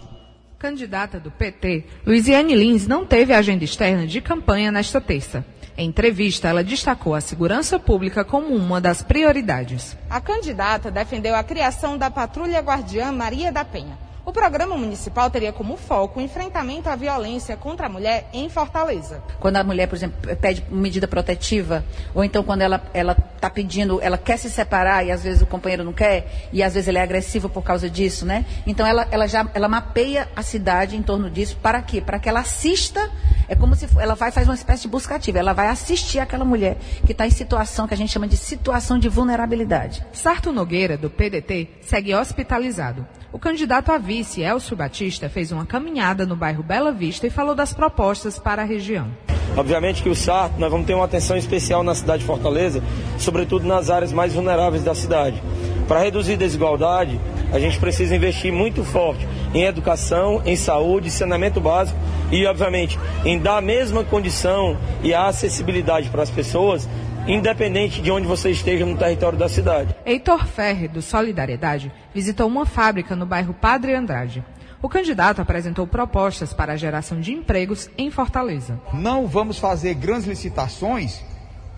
Candidata 0.58 1.20
do 1.20 1.30
PT, 1.30 1.84
Luiziane 2.06 2.54
Lins 2.54 2.86
não 2.86 3.04
teve 3.04 3.34
agenda 3.34 3.62
externa 3.62 4.06
de 4.06 4.22
campanha 4.22 4.72
nesta 4.72 5.00
terça. 5.00 5.44
Em 5.78 5.88
entrevista, 5.88 6.48
ela 6.48 6.64
destacou 6.64 7.14
a 7.14 7.20
segurança 7.20 7.78
pública 7.78 8.24
como 8.24 8.54
uma 8.54 8.80
das 8.80 9.02
prioridades. 9.02 9.94
A 10.08 10.20
candidata 10.22 10.90
defendeu 10.90 11.34
a 11.34 11.44
criação 11.44 11.98
da 11.98 12.10
Patrulha 12.10 12.60
Guardiã 12.60 13.12
Maria 13.12 13.52
da 13.52 13.62
Penha. 13.62 13.98
O 14.24 14.32
programa 14.32 14.76
municipal 14.76 15.30
teria 15.30 15.52
como 15.52 15.76
foco 15.76 16.18
o 16.18 16.22
enfrentamento 16.22 16.88
à 16.88 16.96
violência 16.96 17.56
contra 17.56 17.86
a 17.86 17.88
mulher 17.88 18.28
em 18.32 18.48
Fortaleza. 18.48 19.22
Quando 19.38 19.56
a 19.56 19.62
mulher, 19.62 19.86
por 19.86 19.94
exemplo, 19.94 20.36
pede 20.36 20.64
medida 20.68 21.06
protetiva, 21.06 21.84
ou 22.12 22.24
então 22.24 22.42
quando 22.42 22.62
ela 22.62 22.82
ela 22.92 23.16
está 23.36 23.48
pedindo, 23.48 24.00
ela 24.02 24.18
quer 24.18 24.36
se 24.36 24.50
separar 24.50 25.06
e 25.06 25.12
às 25.12 25.22
vezes 25.22 25.42
o 25.42 25.46
companheiro 25.46 25.84
não 25.84 25.92
quer, 25.92 26.48
e 26.52 26.60
às 26.60 26.74
vezes 26.74 26.88
ele 26.88 26.98
é 26.98 27.02
agressivo 27.02 27.48
por 27.48 27.62
causa 27.62 27.88
disso, 27.88 28.26
né? 28.26 28.44
Então 28.66 28.84
ela, 28.84 29.06
ela 29.12 29.28
já 29.28 29.46
ela 29.54 29.68
mapeia 29.68 30.26
a 30.34 30.42
cidade 30.42 30.96
em 30.96 31.02
torno 31.02 31.30
disso 31.30 31.56
para 31.62 31.80
quê? 31.80 32.00
Para 32.00 32.18
que 32.18 32.28
ela 32.28 32.40
assista, 32.40 33.08
é 33.48 33.54
como 33.54 33.74
se 33.74 33.86
ela 33.98 34.14
vai 34.14 34.30
faz 34.30 34.48
uma 34.48 34.54
espécie 34.54 34.82
de 34.82 34.88
busca 34.88 35.14
ativa, 35.14 35.38
ela 35.38 35.52
vai 35.52 35.68
assistir 35.68 36.18
aquela 36.18 36.44
mulher 36.44 36.76
que 37.04 37.12
está 37.12 37.26
em 37.26 37.30
situação 37.30 37.86
que 37.86 37.94
a 37.94 37.96
gente 37.96 38.12
chama 38.12 38.26
de 38.26 38.36
situação 38.36 38.98
de 38.98 39.08
vulnerabilidade. 39.08 40.04
Sarto 40.12 40.52
Nogueira, 40.52 40.96
do 40.96 41.10
PDT, 41.10 41.68
segue 41.80 42.14
hospitalizado. 42.14 43.06
O 43.32 43.38
candidato 43.38 43.92
a 43.92 43.98
vice, 43.98 44.40
Elcio 44.40 44.76
Batista, 44.76 45.28
fez 45.28 45.52
uma 45.52 45.66
caminhada 45.66 46.24
no 46.24 46.36
bairro 46.36 46.62
Bela 46.62 46.92
Vista 46.92 47.26
e 47.26 47.30
falou 47.30 47.54
das 47.54 47.72
propostas 47.72 48.38
para 48.38 48.62
a 48.62 48.64
região. 48.64 49.10
Obviamente 49.56 50.02
que 50.02 50.08
o 50.08 50.14
Sarto, 50.14 50.58
nós 50.58 50.70
vamos 50.70 50.86
ter 50.86 50.94
uma 50.94 51.04
atenção 51.04 51.36
especial 51.36 51.82
na 51.82 51.94
cidade 51.94 52.20
de 52.20 52.26
Fortaleza, 52.26 52.82
sobretudo 53.18 53.66
nas 53.66 53.90
áreas 53.90 54.12
mais 54.12 54.32
vulneráveis 54.34 54.82
da 54.82 54.94
cidade. 54.94 55.42
Para 55.86 56.00
reduzir 56.00 56.36
desigualdade, 56.36 57.20
a 57.52 57.58
gente 57.58 57.78
precisa 57.78 58.14
investir 58.14 58.52
muito 58.52 58.84
forte 58.84 59.26
em 59.54 59.64
educação, 59.64 60.42
em 60.44 60.56
saúde, 60.56 61.10
saneamento 61.10 61.60
básico 61.60 61.98
e, 62.30 62.44
obviamente, 62.46 62.98
em 63.24 63.38
dar 63.38 63.58
a 63.58 63.60
mesma 63.60 64.02
condição 64.02 64.76
e 65.02 65.14
a 65.14 65.26
acessibilidade 65.26 66.10
para 66.10 66.22
as 66.22 66.30
pessoas 66.30 66.88
independente 67.28 68.00
de 68.00 68.10
onde 68.10 68.26
você 68.26 68.50
esteja 68.50 68.86
no 68.86 68.96
território 68.96 69.38
da 69.38 69.48
cidade. 69.48 69.94
Heitor 70.04 70.46
Ferre, 70.46 70.86
do 70.86 71.02
Solidariedade, 71.02 71.92
visitou 72.14 72.46
uma 72.46 72.64
fábrica 72.64 73.16
no 73.16 73.26
bairro 73.26 73.52
Padre 73.52 73.94
Andrade. 73.94 74.44
O 74.80 74.88
candidato 74.88 75.40
apresentou 75.40 75.86
propostas 75.86 76.52
para 76.52 76.74
a 76.74 76.76
geração 76.76 77.20
de 77.20 77.32
empregos 77.32 77.90
em 77.98 78.10
Fortaleza. 78.10 78.80
Não 78.92 79.26
vamos 79.26 79.58
fazer 79.58 79.94
grandes 79.94 80.26
licitações 80.26 81.20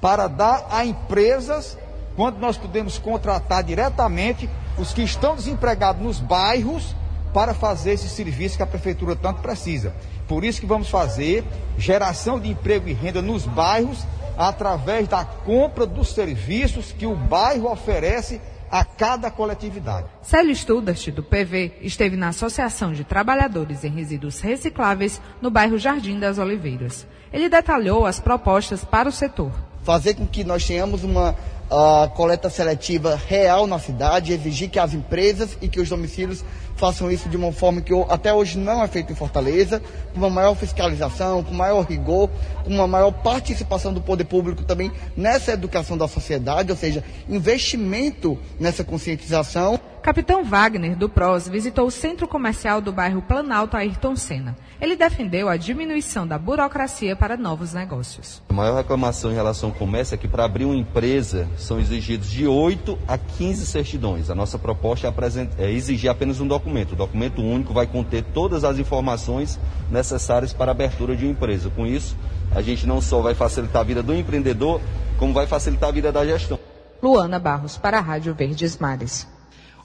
para 0.00 0.29
dar 0.29 0.67
a 0.71 0.85
empresas, 0.85 1.79
quando 2.18 2.40
nós 2.40 2.56
podemos 2.56 2.98
contratar 2.98 3.62
diretamente 3.62 4.50
os 4.76 4.92
que 4.92 5.02
estão 5.02 5.37
desempregados 5.37 6.02
nos 6.02 6.18
bairros 6.18 6.96
para 7.32 7.54
fazer 7.54 7.92
esse 7.92 8.08
serviço 8.08 8.56
que 8.56 8.62
a 8.64 8.66
prefeitura 8.66 9.14
tanto 9.14 9.40
precisa. 9.40 9.94
Por 10.26 10.42
isso 10.42 10.60
que 10.60 10.66
vamos 10.66 10.90
fazer 10.90 11.44
geração 11.78 12.40
de 12.40 12.48
emprego 12.48 12.88
e 12.88 12.92
renda 12.92 13.22
nos 13.22 13.46
bairros 13.46 14.04
através 14.37 15.06
da 15.06 15.25
compra 15.25 15.87
dos 15.87 16.12
serviços 16.12 16.90
que 16.90 17.06
o 17.06 17.14
bairro 17.14 17.70
oferece 17.70 18.40
a 18.68 18.84
cada 18.84 19.30
coletividade. 19.30 20.08
Célio 20.20 20.56
Studart, 20.56 21.10
do 21.10 21.22
PV, 21.22 21.75
esteve 21.82 22.16
na 22.16 22.30
Associação 22.30 22.92
de 22.92 23.04
Trabalhadores 23.04 23.84
em 23.84 23.90
Resíduos 23.90 24.40
Recicláveis 24.40 25.20
no 25.40 25.52
bairro 25.52 25.78
Jardim 25.78 26.18
das 26.18 26.37
Oliveiras. 26.37 27.06
Ele 27.32 27.48
detalhou 27.48 28.04
as 28.04 28.18
propostas 28.18 28.84
para 28.84 29.08
o 29.08 29.12
setor. 29.12 29.52
Fazer 29.84 30.14
com 30.14 30.26
que 30.26 30.42
nós 30.42 30.66
tenhamos 30.66 31.04
uma 31.04 31.37
uh, 31.70 32.08
coleta 32.10 32.50
seletiva 32.50 33.20
real 33.26 33.66
na 33.66 33.78
cidade, 33.78 34.32
exigir 34.32 34.68
que 34.68 34.78
as 34.78 34.94
empresas 34.94 35.56
e 35.60 35.68
que 35.68 35.80
os 35.80 35.88
domicílios 35.88 36.44
façam 36.76 37.10
isso 37.10 37.28
de 37.28 37.37
uma 37.37 37.50
forma 37.50 37.80
que 37.80 37.92
até 38.08 38.32
hoje 38.32 38.56
não 38.56 38.82
é 38.82 38.87
feito 38.87 39.12
em 39.12 39.16
Fortaleza, 39.16 39.82
com 40.12 40.20
uma 40.20 40.30
maior 40.30 40.54
fiscalização, 40.54 41.42
com 41.42 41.52
maior 41.52 41.84
rigor, 41.84 42.30
com 42.64 42.70
uma 42.70 42.87
maior 42.87 43.10
participação 43.10 43.92
do 43.92 44.00
poder 44.00 44.25
público 44.25 44.62
também 44.62 44.92
nessa 45.16 45.52
educação 45.52 45.98
da 45.98 46.06
sociedade, 46.06 46.70
ou 46.70 46.76
seja, 46.76 47.02
investimento 47.28 48.38
nessa 48.60 48.84
conscientização. 48.84 49.78
Capitão 50.09 50.43
Wagner, 50.43 50.97
do 50.97 51.07
PROS, 51.07 51.49
visitou 51.49 51.87
o 51.87 51.91
centro 51.91 52.27
comercial 52.27 52.81
do 52.81 52.91
bairro 52.91 53.21
Planalto 53.21 53.77
Ayrton 53.77 54.17
Senna. 54.17 54.57
Ele 54.81 54.97
defendeu 54.97 55.50
a 55.50 55.57
diminuição 55.59 56.27
da 56.27 56.38
burocracia 56.38 57.15
para 57.15 57.37
novos 57.37 57.75
negócios. 57.75 58.43
A 58.49 58.55
maior 58.55 58.75
reclamação 58.75 59.31
em 59.31 59.35
relação 59.35 59.69
ao 59.69 59.75
comércio 59.75 60.15
é 60.15 60.17
que 60.17 60.27
para 60.27 60.47
abrir 60.47 60.65
uma 60.65 60.75
empresa 60.75 61.47
são 61.59 61.79
exigidos 61.79 62.31
de 62.31 62.47
8 62.47 62.99
a 63.07 63.19
15 63.19 63.67
certidões. 63.67 64.31
A 64.31 64.35
nossa 64.35 64.59
proposta 64.59 65.09
é, 65.09 65.65
é 65.67 65.71
exigir 65.71 66.09
apenas 66.09 66.41
um 66.41 66.49
documento. 66.49 66.93
O 66.93 66.97
documento 66.97 67.43
único 67.43 67.75
vai 67.75 67.87
conter 67.87 68.25
todas 68.33 68.65
as 68.65 68.79
informações 68.79 69.61
necessárias 69.91 70.55
para 70.55 70.71
a 70.71 70.73
abertura 70.73 71.15
de 71.15 71.27
uma 71.27 71.33
empresa. 71.33 71.69
Com 71.69 71.87
isso, 71.87 72.17
a 72.55 72.62
gente 72.62 72.87
não 72.87 73.03
só 73.03 73.21
vai 73.21 73.35
facilitar 73.35 73.83
a 73.83 73.85
vida 73.85 74.03
do 74.03 74.15
empreendedor, 74.15 74.81
como 75.19 75.35
vai 75.35 75.47
facilitar 75.47 75.91
a 75.91 75.93
vida 75.93 76.11
da 76.11 76.25
gestão. 76.25 76.59
Luana 77.03 77.38
Barros, 77.38 77.77
para 77.77 77.99
a 77.99 78.00
Rádio 78.00 78.33
Verdes 78.33 78.79
Mares. 78.79 79.37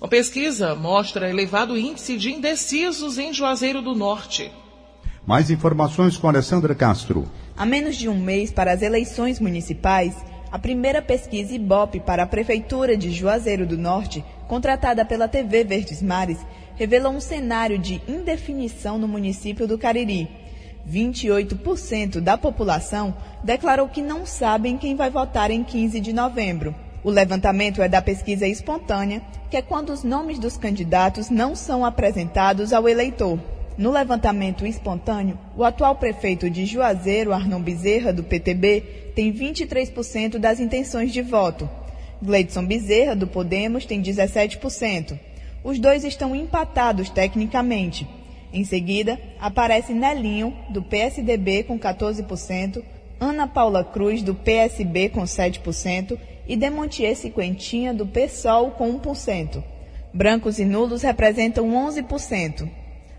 Uma 0.03 0.10
pesquisa 0.10 0.75
mostra 0.75 1.29
elevado 1.29 1.77
índice 1.77 2.17
de 2.17 2.29
indecisos 2.29 3.17
em 3.17 3.33
Juazeiro 3.33 3.81
do 3.81 3.95
Norte. 3.95 4.51
Mais 5.25 5.50
informações 5.50 6.17
com 6.17 6.27
Alessandra 6.27 6.75
Castro. 6.75 7.25
A 7.55 7.65
menos 7.65 7.95
de 7.95 8.10
um 8.10 8.19
mês 8.19 8.51
para 8.51 8.74
as 8.74 8.81
eleições 8.81 9.39
municipais, 9.39 10.13
a 10.51 10.60
primeira 10.60 11.01
pesquisa 11.01 11.53
Ibope 11.53 12.01
para 12.01 12.24
a 12.24 12.27
Prefeitura 12.27 12.98
de 12.98 13.13
Juazeiro 13.13 13.65
do 13.65 13.77
Norte, 13.77 14.22
contratada 14.45 15.05
pela 15.05 15.29
TV 15.29 15.63
Verdes 15.63 16.01
Mares, 16.01 16.39
revelou 16.75 17.13
um 17.13 17.22
cenário 17.22 17.79
de 17.79 18.01
indefinição 18.05 18.98
no 18.98 19.07
município 19.07 19.65
do 19.65 19.77
Cariri. 19.77 20.27
28% 20.86 22.19
da 22.19 22.38
população 22.38 23.15
declarou 23.41 23.88
que 23.88 24.01
não 24.01 24.25
sabem 24.25 24.77
quem 24.77 24.98
vai 24.98 25.10
votar 25.10 25.50
em 25.50 25.63
15 25.63 26.01
de 26.01 26.12
novembro. 26.12 26.75
O 27.03 27.10
levantamento 27.10 27.81
é 27.81 27.89
da 27.89 28.01
pesquisa 28.01 28.48
espontânea, 28.48 29.22
que 29.51 29.57
é 29.57 29.62
quando 29.62 29.91
os 29.91 30.03
nomes 30.03 30.39
dos 30.39 30.55
candidatos 30.55 31.29
não 31.29 31.53
são 31.53 31.83
apresentados 31.83 32.72
ao 32.72 32.88
eleitor. 32.88 33.37
No 33.77 33.92
levantamento 33.92 34.66
espontâneo, 34.66 35.37
o 35.57 35.63
atual 35.63 35.96
prefeito 35.96 36.50
de 36.50 36.66
Juazeiro, 36.66 37.33
Arnon 37.33 37.59
Bezerra, 37.59 38.13
do 38.13 38.24
PTB, 38.24 39.11
tem 39.16 39.33
23% 39.33 40.37
das 40.37 40.59
intenções 40.59 41.11
de 41.11 41.22
voto. 41.22 41.70
Gleidson 42.22 42.66
Bezerra, 42.66 43.16
do 43.16 43.27
Podemos, 43.27 43.85
tem 43.85 44.01
17%. 44.01 45.20
Os 45.61 45.79
dois 45.79 46.05
estão 46.05 46.33
empatados 46.33 47.09
tecnicamente. 47.09 48.07
Em 48.53 48.63
seguida, 48.63 49.20
aparece 49.39 49.94
Nelinho, 49.94 50.55
do 50.70 50.81
PSDB, 50.81 51.63
com 51.63 51.77
14%, 51.77 52.81
Ana 53.20 53.48
Paula 53.48 53.83
Cruz, 53.83 54.22
do 54.22 54.35
PSB, 54.35 55.09
com 55.09 55.24
7%, 55.24 56.18
e 56.48 56.56
Demontier 56.56 57.16
Cinquentinha, 57.16 57.94
do 57.94 58.06
PSOL, 58.06 58.72
com 58.72 59.00
1%. 59.00 59.64
Brancos 60.14 60.60
e 60.60 60.66
nulos 60.66 61.01
representam 61.01 61.68
11%. 61.70 62.70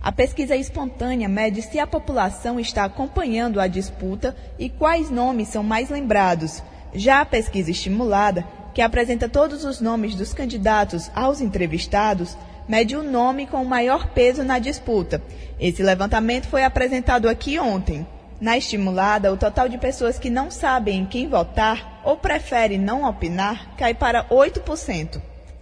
A 0.01 0.13
pesquisa 0.13 0.55
espontânea 0.55 1.29
mede 1.29 1.63
se 1.63 1.79
a 1.79 1.87
população 1.87 2.61
está 2.61 2.85
acompanhando 2.85 3.59
a 3.59 3.67
disputa 3.67 4.37
e 4.59 4.69
quais 4.69 5.11
nomes 5.11 5.49
são 5.49 5.63
mais 5.63 5.89
lembrados. 5.89 6.63
Já 6.95 7.23
a 7.23 7.25
pesquisa 7.25 7.71
estimulada, 7.71 8.47
que 8.75 8.83
apresenta 8.83 9.29
todos 9.29 9.65
os 9.65 9.81
nomes 9.81 10.15
dos 10.15 10.35
candidatos 10.35 11.11
aos 11.15 11.41
entrevistados, 11.41 12.37
mede 12.69 12.95
o 12.95 13.03
nome 13.03 13.47
com 13.47 13.63
o 13.63 13.67
maior 13.67 14.09
peso 14.09 14.45
na 14.45 14.59
disputa. 14.59 15.23
Esse 15.59 15.83
levantamento 15.83 16.49
foi 16.49 16.65
apresentado 16.65 17.29
aqui 17.29 17.59
ontem. 17.59 18.07
Na 18.40 18.57
estimulada, 18.59 19.33
o 19.33 19.37
total 19.37 19.68
de 19.68 19.79
pessoas 19.79 20.18
que 20.18 20.29
não 20.29 20.51
sabem 20.51 21.01
em 21.01 21.07
quem 21.07 21.29
votar 21.29 22.03
ou 22.05 22.16
preferem 22.16 22.79
não 22.79 23.05
opinar 23.09 23.75
cai 23.77 23.94
para 23.94 24.25
8%. 24.29 25.20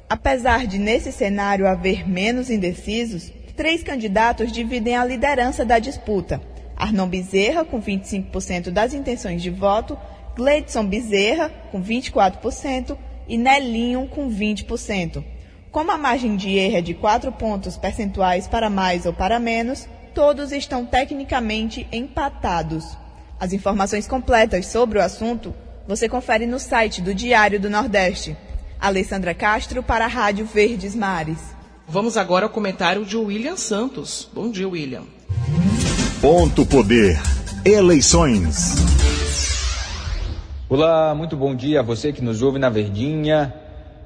Apesar 0.08 0.66
de 0.66 0.78
nesse 0.78 1.12
cenário 1.12 1.66
haver 1.66 2.08
menos 2.08 2.50
indecisos, 2.50 3.32
três 3.56 3.82
candidatos 3.82 4.50
dividem 4.50 4.96
a 4.96 5.04
liderança 5.04 5.64
da 5.64 5.78
disputa. 5.78 6.40
Arnon 6.76 7.06
Bezerra, 7.06 7.64
com 7.64 7.80
25% 7.80 8.70
das 8.70 8.92
intenções 8.94 9.42
de 9.42 9.50
voto, 9.50 9.96
Gleidson 10.34 10.84
Bezerra, 10.84 11.50
com 11.70 11.82
24%, 11.82 12.96
e 13.28 13.38
Nelinho, 13.38 14.08
com 14.08 14.28
20%. 14.28 15.22
Como 15.70 15.90
a 15.90 15.96
margem 15.96 16.36
de 16.36 16.56
erro 16.58 16.76
é 16.76 16.80
de 16.80 16.94
4 16.94 17.32
pontos 17.32 17.76
percentuais 17.76 18.48
para 18.48 18.68
mais 18.68 19.06
ou 19.06 19.12
para 19.12 19.38
menos, 19.38 19.88
todos 20.14 20.52
estão 20.52 20.84
tecnicamente 20.84 21.86
empatados. 21.92 22.96
As 23.38 23.52
informações 23.52 24.06
completas 24.06 24.66
sobre 24.66 24.98
o 24.98 25.02
assunto 25.02 25.54
você 25.86 26.08
confere 26.08 26.46
no 26.46 26.58
site 26.58 27.02
do 27.02 27.14
Diário 27.14 27.58
do 27.58 27.68
Nordeste. 27.68 28.36
Alessandra 28.80 29.34
Castro 29.34 29.82
para 29.82 30.04
a 30.04 30.08
Rádio 30.08 30.46
Verdes 30.46 30.94
Mares. 30.94 31.38
Vamos 31.88 32.16
agora 32.16 32.46
ao 32.46 32.50
comentário 32.50 33.04
de 33.04 33.16
William 33.16 33.56
Santos. 33.56 34.28
Bom 34.32 34.50
dia, 34.50 34.68
William. 34.68 35.02
Ponto 36.20 36.64
Poder. 36.64 37.20
Eleições. 37.64 38.76
Olá, 40.68 41.14
muito 41.14 41.36
bom 41.36 41.54
dia 41.54 41.80
a 41.80 41.82
você 41.82 42.12
que 42.12 42.22
nos 42.22 42.42
ouve 42.42 42.58
na 42.58 42.70
Verdinha. 42.70 43.54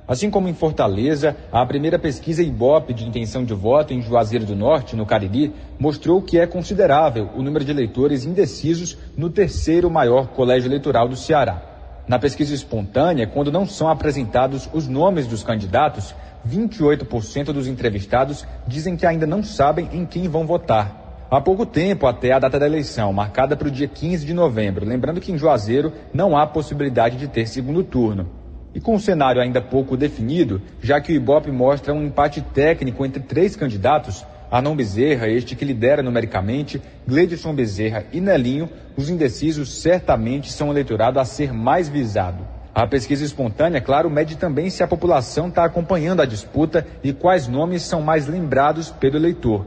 Assim 0.09 0.31
como 0.31 0.49
em 0.49 0.55
Fortaleza, 0.55 1.37
a 1.51 1.67
primeira 1.67 1.99
pesquisa 1.99 2.41
Ibope 2.41 2.95
de 2.95 3.05
intenção 3.05 3.45
de 3.45 3.53
voto 3.53 3.93
em 3.93 4.01
Juazeiro 4.01 4.45
do 4.45 4.55
Norte, 4.55 4.95
no 4.95 5.05
Cariri, 5.05 5.53
mostrou 5.81 6.23
que 6.23 6.39
é 6.39 6.47
considerável 6.47 7.29
o 7.35 7.43
número 7.43 7.65
de 7.65 7.73
eleitores 7.73 8.25
indecisos 8.25 8.97
no 9.17 9.29
terceiro 9.31 9.91
maior 9.91 10.29
colégio 10.29 10.69
eleitoral 10.69 11.09
do 11.09 11.17
Ceará. 11.17 11.61
Na 12.07 12.21
pesquisa 12.21 12.55
espontânea, 12.55 13.27
quando 13.27 13.51
não 13.51 13.67
são 13.67 13.89
apresentados 13.89 14.69
os 14.73 14.87
nomes 14.87 15.27
dos 15.27 15.43
candidatos, 15.43 16.15
28% 16.49 17.47
dos 17.47 17.67
entrevistados 17.67 18.47
dizem 18.65 18.97
que 18.97 19.05
ainda 19.05 19.27
não 19.27 19.43
sabem 19.43 19.89
em 19.93 20.07
quem 20.07 20.29
vão 20.29 20.47
votar. 20.47 21.27
Há 21.29 21.41
pouco 21.41 21.67
tempo 21.67 22.07
até 22.07 22.31
a 22.31 22.39
data 22.39 22.61
da 22.61 22.67
eleição, 22.67 23.13
marcada 23.13 23.57
para 23.57 23.67
o 23.67 23.73
dia 23.73 23.89
15 23.89 24.25
de 24.25 24.33
novembro, 24.33 24.87
lembrando 24.87 25.21
que 25.21 25.33
em 25.33 25.39
Juazeiro 25.39 25.93
não 26.15 26.39
há 26.39 26.47
possibilidade 26.47 27.17
de 27.17 27.27
ter 27.27 27.49
segundo 27.49 27.83
turno. 27.83 28.46
E 28.77 28.81
com 28.81 28.95
o 28.95 29.01
cenário 29.01 29.41
ainda 29.41 29.63
pouco 29.63 29.97
definido, 29.97 30.61
já 30.83 31.01
que 31.01 31.11
o 31.11 31.17
Ibope 31.17 31.51
mostra 31.51 31.95
um 31.95 32.05
empate 32.05 32.43
técnico 32.43 33.07
entre 33.07 33.23
três 33.23 33.57
candidatos, 33.57 34.23
Arnon 34.51 34.77
Bezerra, 34.77 35.31
este 35.31 35.57
que 35.57 35.65
lidera 35.65 36.03
numericamente, 36.03 36.83
Gledson 37.09 37.55
Bezerra 37.55 38.05
e 38.13 38.21
Nelinho, 38.21 38.69
os 38.95 39.09
indecisos 39.09 39.81
certamente 39.81 40.53
são 40.53 40.71
eleitorado 40.71 41.19
a 41.19 41.25
ser 41.25 41.55
mais 41.55 41.89
visado. 41.89 42.47
A 42.75 42.87
pesquisa 42.87 43.25
espontânea, 43.25 43.81
claro, 43.81 44.11
mede 44.11 44.37
também 44.37 44.69
se 44.69 44.83
a 44.83 44.87
população 44.87 45.49
está 45.49 45.65
acompanhando 45.65 46.21
a 46.21 46.27
disputa 46.27 46.87
e 47.03 47.15
quais 47.15 47.49
nomes 47.49 47.81
são 47.81 48.03
mais 48.03 48.27
lembrados 48.27 48.91
pelo 48.91 49.17
eleitor. 49.17 49.65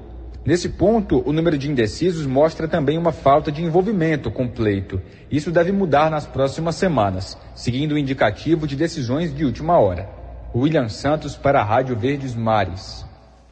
Nesse 0.49 0.67
ponto, 0.67 1.21
o 1.27 1.31
número 1.31 1.59
de 1.59 1.69
indecisos 1.69 2.25
mostra 2.25 2.67
também 2.67 2.97
uma 2.97 3.11
falta 3.11 3.51
de 3.51 3.63
envolvimento 3.63 4.31
com 4.31 4.45
o 4.45 4.49
pleito. 4.49 4.99
Isso 5.29 5.51
deve 5.51 5.71
mudar 5.71 6.09
nas 6.09 6.25
próximas 6.25 6.75
semanas, 6.75 7.37
seguindo 7.53 7.91
o 7.91 7.99
indicativo 7.99 8.65
de 8.65 8.75
decisões 8.75 9.31
de 9.31 9.45
última 9.45 9.77
hora. 9.77 10.09
William 10.55 10.89
Santos 10.89 11.35
para 11.35 11.61
a 11.61 11.63
Rádio 11.63 11.95
Verdes 11.95 12.33
Mares. 12.33 13.05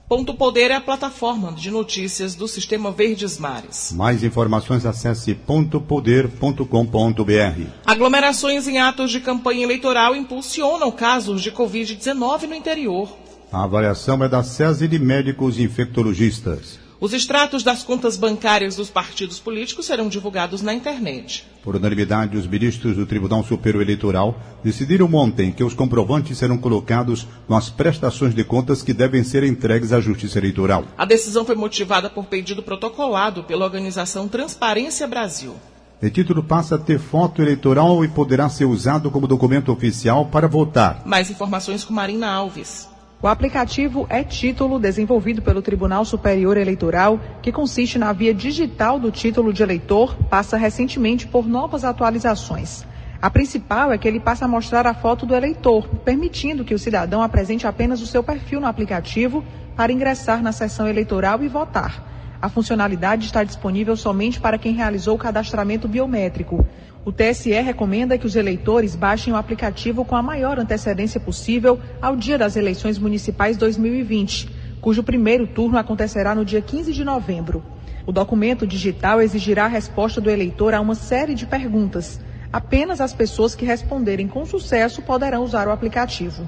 Ponto 0.09 0.33
Poder 0.33 0.71
é 0.71 0.73
a 0.73 0.81
plataforma 0.81 1.51
de 1.51 1.69
notícias 1.69 2.33
do 2.33 2.47
Sistema 2.47 2.91
Verdes 2.91 3.37
Mares. 3.37 3.93
Mais 3.95 4.23
informações 4.23 4.83
acesse 4.83 5.35
pontopoder.com.br. 5.35 7.61
Aglomerações 7.85 8.67
em 8.67 8.79
atos 8.79 9.11
de 9.11 9.19
campanha 9.19 9.61
eleitoral 9.61 10.15
impulsionam 10.15 10.89
casos 10.89 11.43
de 11.43 11.51
Covid-19 11.51 12.47
no 12.47 12.55
interior. 12.55 13.15
A 13.51 13.65
avaliação 13.65 14.23
é 14.23 14.27
da 14.27 14.41
SESI 14.41 14.87
de 14.87 14.97
médicos 14.97 15.59
infectologistas. 15.59 16.86
Os 16.99 17.13
extratos 17.13 17.61
das 17.61 17.83
contas 17.83 18.17
bancárias 18.17 18.75
dos 18.75 18.89
partidos 18.89 19.37
políticos 19.37 19.85
serão 19.85 20.09
divulgados 20.09 20.63
na 20.63 20.73
internet. 20.73 21.45
Por 21.63 21.75
unanimidade, 21.75 22.35
os 22.35 22.47
ministros 22.47 22.95
do 22.95 23.05
Tribunal 23.05 23.43
Superior 23.43 23.83
Eleitoral 23.83 24.35
decidiram 24.63 25.13
ontem 25.13 25.51
que 25.51 25.63
os 25.63 25.75
comprovantes 25.75 26.39
serão 26.39 26.57
colocados 26.57 27.27
nas 27.47 27.69
prestações 27.69 28.33
de 28.33 28.43
contas 28.43 28.81
que 28.81 28.93
devem 28.93 29.23
ser 29.23 29.43
entregues 29.43 29.93
à 29.93 29.99
Justiça 29.99 30.39
Eleitoral. 30.39 30.85
A 30.97 31.05
decisão 31.05 31.45
foi 31.45 31.55
motivada 31.55 32.09
por 32.09 32.25
pedido 32.25 32.63
protocolado 32.63 33.43
pela 33.43 33.65
organização 33.65 34.27
Transparência 34.27 35.05
Brasil. 35.05 35.53
O 36.01 36.09
título 36.09 36.43
passa 36.43 36.75
a 36.75 36.79
ter 36.79 36.99
foto 36.99 37.43
eleitoral 37.43 38.03
e 38.03 38.07
poderá 38.07 38.49
ser 38.49 38.65
usado 38.65 39.11
como 39.11 39.27
documento 39.27 39.71
oficial 39.71 40.25
para 40.25 40.47
votar. 40.47 41.03
Mais 41.05 41.29
informações 41.29 41.83
com 41.83 41.93
Marina 41.93 42.27
Alves. 42.27 42.87
O 43.19 43.27
aplicativo 43.27 44.05
é 44.11 44.23
título 44.23 44.77
desenvolvido 44.77 45.41
pelo 45.41 45.59
Tribunal 45.59 46.05
Superior 46.05 46.55
Eleitoral, 46.55 47.19
que 47.41 47.51
consiste 47.51 47.97
na 47.97 48.13
via 48.13 48.31
digital 48.31 48.99
do 48.99 49.09
título 49.09 49.51
de 49.51 49.63
eleitor, 49.63 50.15
passa 50.29 50.55
recentemente 50.55 51.25
por 51.25 51.47
novas 51.47 51.83
atualizações. 51.83 52.85
A 53.19 53.27
principal 53.31 53.91
é 53.91 53.97
que 53.97 54.07
ele 54.07 54.19
passa 54.19 54.45
a 54.45 54.47
mostrar 54.47 54.85
a 54.85 54.93
foto 54.93 55.25
do 55.25 55.33
eleitor, 55.33 55.87
permitindo 56.05 56.63
que 56.63 56.75
o 56.75 56.79
cidadão 56.79 57.23
apresente 57.23 57.65
apenas 57.65 58.03
o 58.03 58.05
seu 58.05 58.21
perfil 58.21 58.61
no 58.61 58.67
aplicativo 58.67 59.43
para 59.75 59.91
ingressar 59.91 60.43
na 60.43 60.51
sessão 60.51 60.87
eleitoral 60.87 61.43
e 61.43 61.47
votar. 61.47 62.16
A 62.39 62.49
funcionalidade 62.49 63.25
está 63.25 63.43
disponível 63.43 63.97
somente 63.97 64.39
para 64.39 64.59
quem 64.59 64.73
realizou 64.73 65.15
o 65.15 65.19
cadastramento 65.19 65.87
biométrico. 65.87 66.63
O 67.03 67.11
TSE 67.11 67.51
recomenda 67.61 68.17
que 68.17 68.27
os 68.27 68.35
eleitores 68.35 68.95
baixem 68.95 69.33
o 69.33 69.37
aplicativo 69.37 70.05
com 70.05 70.15
a 70.15 70.21
maior 70.21 70.59
antecedência 70.59 71.19
possível 71.19 71.79
ao 71.99 72.15
dia 72.15 72.37
das 72.37 72.55
eleições 72.55 72.99
municipais 72.99 73.57
2020, 73.57 74.49
cujo 74.79 75.01
primeiro 75.01 75.47
turno 75.47 75.79
acontecerá 75.79 76.35
no 76.35 76.45
dia 76.45 76.61
15 76.61 76.93
de 76.93 77.03
novembro. 77.03 77.63
O 78.05 78.11
documento 78.11 78.67
digital 78.67 79.19
exigirá 79.21 79.65
a 79.65 79.69
resposta 79.69 80.21
do 80.21 80.29
eleitor 80.29 80.73
a 80.73 80.81
uma 80.81 80.95
série 80.95 81.33
de 81.33 81.45
perguntas. 81.45 82.19
Apenas 82.53 83.01
as 83.01 83.13
pessoas 83.13 83.55
que 83.55 83.65
responderem 83.65 84.27
com 84.27 84.45
sucesso 84.45 85.01
poderão 85.01 85.43
usar 85.43 85.67
o 85.67 85.71
aplicativo. 85.71 86.47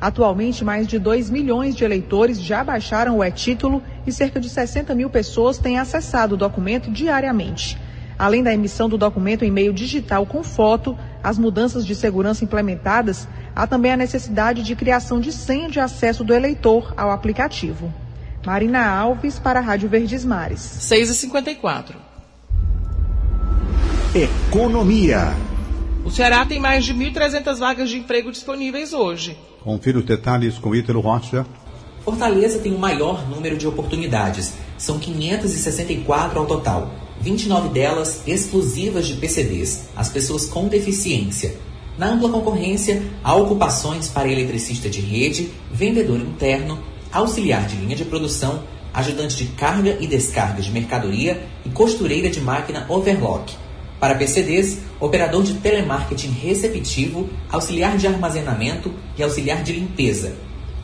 Atualmente, 0.00 0.64
mais 0.64 0.86
de 0.86 0.98
2 0.98 1.28
milhões 1.28 1.76
de 1.76 1.84
eleitores 1.84 2.40
já 2.40 2.64
baixaram 2.64 3.18
o 3.18 3.24
e-título 3.24 3.82
e 4.06 4.12
cerca 4.12 4.40
de 4.40 4.48
60 4.48 4.94
mil 4.94 5.10
pessoas 5.10 5.58
têm 5.58 5.78
acessado 5.78 6.34
o 6.34 6.38
documento 6.38 6.90
diariamente. 6.90 7.76
Além 8.18 8.42
da 8.42 8.52
emissão 8.52 8.88
do 8.88 8.96
documento 8.96 9.44
em 9.44 9.50
meio 9.50 9.72
digital 9.72 10.24
com 10.24 10.42
foto, 10.42 10.96
as 11.22 11.38
mudanças 11.38 11.86
de 11.86 11.94
segurança 11.94 12.44
implementadas, 12.44 13.28
há 13.54 13.66
também 13.66 13.92
a 13.92 13.96
necessidade 13.96 14.62
de 14.62 14.74
criação 14.74 15.20
de 15.20 15.32
senha 15.32 15.68
de 15.68 15.80
acesso 15.80 16.24
do 16.24 16.34
eleitor 16.34 16.94
ao 16.96 17.10
aplicativo. 17.10 17.92
Marina 18.44 18.86
Alves 18.86 19.38
para 19.38 19.60
a 19.60 19.62
Rádio 19.62 19.88
Verdes 19.88 20.24
Mares. 20.24 20.60
6h54. 20.60 21.94
Economia. 24.14 25.49
O 26.02 26.10
Ceará 26.10 26.46
tem 26.46 26.58
mais 26.58 26.84
de 26.84 26.94
1.300 26.94 27.58
vagas 27.58 27.90
de 27.90 27.98
emprego 27.98 28.32
disponíveis 28.32 28.94
hoje. 28.94 29.36
Confira 29.62 29.98
os 29.98 30.04
detalhes 30.04 30.56
com 30.56 30.74
Ítalo 30.74 31.00
Rocha. 31.00 31.46
Fortaleza 32.02 32.58
tem 32.58 32.74
o 32.74 32.78
maior 32.78 33.28
número 33.28 33.56
de 33.58 33.66
oportunidades. 33.66 34.54
São 34.78 34.98
564 34.98 36.38
ao 36.38 36.46
total. 36.46 36.90
29 37.20 37.68
delas 37.68 38.26
exclusivas 38.26 39.06
de 39.06 39.16
PCDs, 39.16 39.90
as 39.94 40.08
pessoas 40.08 40.46
com 40.46 40.68
deficiência. 40.68 41.54
Na 41.98 42.06
ampla 42.06 42.30
concorrência, 42.30 43.02
há 43.22 43.34
ocupações 43.34 44.08
para 44.08 44.26
eletricista 44.26 44.88
de 44.88 45.02
rede, 45.02 45.50
vendedor 45.70 46.18
interno, 46.18 46.78
auxiliar 47.12 47.66
de 47.66 47.76
linha 47.76 47.94
de 47.94 48.06
produção, 48.06 48.62
ajudante 48.94 49.36
de 49.36 49.52
carga 49.52 49.98
e 50.00 50.06
descarga 50.06 50.62
de 50.62 50.70
mercadoria 50.70 51.42
e 51.66 51.68
costureira 51.68 52.30
de 52.30 52.40
máquina 52.40 52.86
overlock. 52.88 53.54
Para 54.00 54.14
PCDs, 54.14 54.78
operador 54.98 55.42
de 55.42 55.54
telemarketing 55.54 56.30
receptivo, 56.30 57.28
auxiliar 57.52 57.98
de 57.98 58.06
armazenamento 58.06 58.94
e 59.16 59.22
auxiliar 59.22 59.62
de 59.62 59.74
limpeza. 59.74 60.34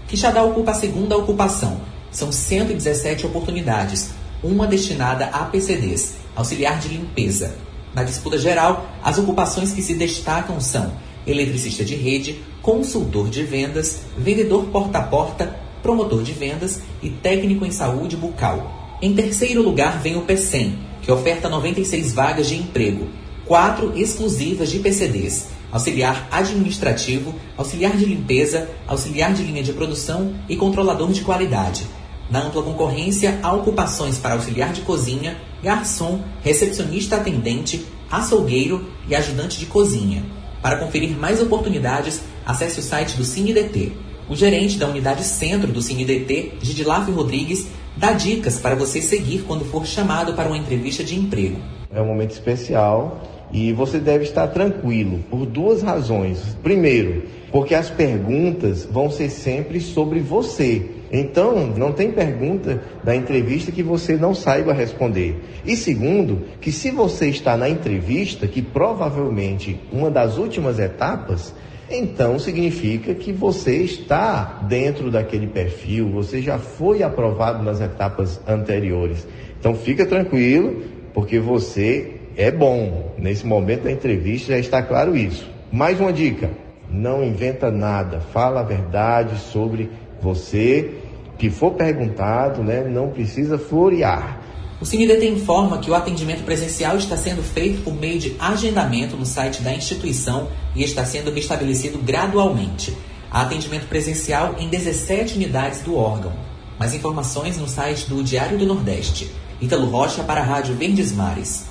Quixadá 0.06 0.44
ocupa 0.44 0.72
a 0.72 0.74
segunda 0.74 1.16
ocupação. 1.16 1.80
São 2.10 2.30
117 2.30 3.24
oportunidades, 3.24 4.10
uma 4.44 4.66
destinada 4.66 5.26
a 5.26 5.46
PCDs, 5.46 6.16
auxiliar 6.36 6.78
de 6.78 6.88
limpeza. 6.88 7.56
Na 7.94 8.02
disputa 8.02 8.36
geral, 8.36 8.86
as 9.02 9.16
ocupações 9.16 9.72
que 9.72 9.82
se 9.82 9.94
destacam 9.94 10.60
são 10.60 10.92
eletricista 11.26 11.82
de 11.82 11.94
rede, 11.94 12.42
consultor 12.60 13.30
de 13.30 13.42
vendas, 13.42 14.02
vendedor 14.18 14.66
porta 14.66 14.98
a 14.98 15.02
porta, 15.02 15.56
promotor 15.82 16.22
de 16.22 16.32
vendas 16.32 16.82
e 17.02 17.08
técnico 17.08 17.64
em 17.64 17.70
saúde 17.70 18.14
bucal. 18.14 18.98
Em 19.00 19.14
terceiro 19.14 19.62
lugar 19.62 20.00
vem 20.00 20.16
o 20.16 20.22
PCM, 20.22 20.85
que 21.06 21.12
oferta 21.12 21.48
96 21.48 22.12
vagas 22.12 22.48
de 22.48 22.56
emprego, 22.56 23.06
quatro 23.44 23.96
exclusivas 23.96 24.68
de 24.68 24.80
PCDs, 24.80 25.46
auxiliar 25.70 26.26
administrativo, 26.32 27.32
auxiliar 27.56 27.96
de 27.96 28.04
limpeza, 28.04 28.68
auxiliar 28.88 29.32
de 29.32 29.44
linha 29.44 29.62
de 29.62 29.72
produção 29.72 30.34
e 30.48 30.56
controlador 30.56 31.12
de 31.12 31.20
qualidade. 31.20 31.86
Na 32.28 32.40
ampla 32.40 32.60
concorrência, 32.60 33.38
há 33.40 33.52
ocupações 33.52 34.18
para 34.18 34.34
auxiliar 34.34 34.72
de 34.72 34.80
cozinha, 34.80 35.36
garçom, 35.62 36.24
recepcionista 36.42 37.14
atendente, 37.14 37.86
açougueiro 38.10 38.84
e 39.08 39.14
ajudante 39.14 39.60
de 39.60 39.66
cozinha. 39.66 40.24
Para 40.60 40.78
conferir 40.78 41.16
mais 41.16 41.40
oportunidades, 41.40 42.22
acesse 42.44 42.80
o 42.80 42.82
site 42.82 43.16
do 43.16 43.22
CineDT. 43.22 43.92
O 44.28 44.34
gerente 44.34 44.76
da 44.76 44.88
unidade 44.88 45.22
centro 45.22 45.70
do 45.70 45.80
CineDT, 45.80 46.54
Gidilaf 46.60 47.08
Rodrigues, 47.12 47.68
dá 47.96 48.12
dicas 48.12 48.58
para 48.58 48.74
você 48.74 49.00
seguir 49.00 49.44
quando 49.46 49.64
for 49.64 49.86
chamado 49.86 50.34
para 50.34 50.48
uma 50.48 50.58
entrevista 50.58 51.02
de 51.02 51.18
emprego. 51.18 51.58
É 51.92 52.00
um 52.00 52.06
momento 52.06 52.32
especial 52.32 53.20
e 53.52 53.72
você 53.72 53.98
deve 53.98 54.24
estar 54.24 54.48
tranquilo 54.48 55.20
por 55.30 55.46
duas 55.46 55.82
razões. 55.82 56.56
Primeiro, 56.62 57.24
porque 57.50 57.74
as 57.74 57.88
perguntas 57.88 58.84
vão 58.84 59.10
ser 59.10 59.30
sempre 59.30 59.80
sobre 59.80 60.20
você. 60.20 60.90
Então, 61.12 61.68
não 61.76 61.92
tem 61.92 62.10
pergunta 62.10 62.82
da 63.04 63.14
entrevista 63.14 63.70
que 63.70 63.82
você 63.82 64.16
não 64.16 64.34
saiba 64.34 64.72
responder. 64.72 65.40
E 65.64 65.76
segundo, 65.76 66.42
que 66.60 66.72
se 66.72 66.90
você 66.90 67.28
está 67.28 67.56
na 67.56 67.68
entrevista, 67.68 68.46
que 68.48 68.60
provavelmente 68.60 69.80
uma 69.92 70.10
das 70.10 70.36
últimas 70.36 70.78
etapas, 70.78 71.54
então 71.90 72.38
significa 72.38 73.14
que 73.14 73.32
você 73.32 73.76
está 73.76 74.60
dentro 74.68 75.10
daquele 75.10 75.46
perfil, 75.46 76.08
você 76.08 76.42
já 76.42 76.58
foi 76.58 77.02
aprovado 77.02 77.62
nas 77.62 77.80
etapas 77.80 78.40
anteriores. 78.46 79.26
Então 79.58 79.74
fica 79.74 80.04
tranquilo, 80.04 80.82
porque 81.14 81.38
você 81.38 82.14
é 82.36 82.50
bom. 82.50 83.14
Nesse 83.16 83.46
momento 83.46 83.84
da 83.84 83.92
entrevista 83.92 84.52
já 84.52 84.58
está 84.58 84.82
claro 84.82 85.16
isso. 85.16 85.48
Mais 85.70 86.00
uma 86.00 86.12
dica: 86.12 86.50
não 86.90 87.24
inventa 87.24 87.70
nada, 87.70 88.20
fala 88.20 88.60
a 88.60 88.64
verdade 88.64 89.38
sobre 89.38 89.90
você. 90.20 90.90
Que 91.38 91.50
for 91.50 91.72
perguntado, 91.72 92.62
né, 92.62 92.82
não 92.82 93.10
precisa 93.10 93.58
florear. 93.58 94.35
O 94.78 94.84
CineDT 94.84 95.26
informa 95.26 95.78
que 95.78 95.90
o 95.90 95.94
atendimento 95.94 96.44
presencial 96.44 96.98
está 96.98 97.16
sendo 97.16 97.42
feito 97.42 97.82
por 97.82 97.94
meio 97.94 98.18
de 98.18 98.36
agendamento 98.38 99.16
no 99.16 99.24
site 99.24 99.62
da 99.62 99.72
instituição 99.72 100.50
e 100.74 100.84
está 100.84 101.02
sendo 101.02 101.30
restabelecido 101.30 101.98
gradualmente. 101.98 102.94
Há 103.30 103.42
atendimento 103.42 103.86
presencial 103.88 104.54
em 104.58 104.68
17 104.68 105.36
unidades 105.36 105.80
do 105.80 105.96
órgão. 105.96 106.32
Mais 106.78 106.92
informações 106.92 107.56
no 107.56 107.66
site 107.66 108.06
do 108.06 108.22
Diário 108.22 108.58
do 108.58 108.66
Nordeste. 108.66 109.30
Ítalo 109.62 109.86
Rocha 109.86 110.22
para 110.22 110.42
a 110.42 110.44
Rádio 110.44 110.74
Verdes 110.74 111.10
Mares. 111.10 111.64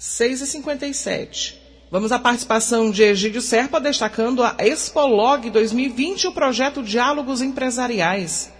6h57. 0.00 1.54
Vamos 1.92 2.10
à 2.10 2.18
participação 2.18 2.90
de 2.90 3.04
Egídio 3.04 3.40
Serpa 3.40 3.80
destacando 3.80 4.42
a 4.42 4.56
Expolog 4.58 5.48
2020 5.48 6.24
e 6.24 6.26
o 6.26 6.32
projeto 6.32 6.82
Diálogos 6.82 7.40
Empresariais. 7.40 8.50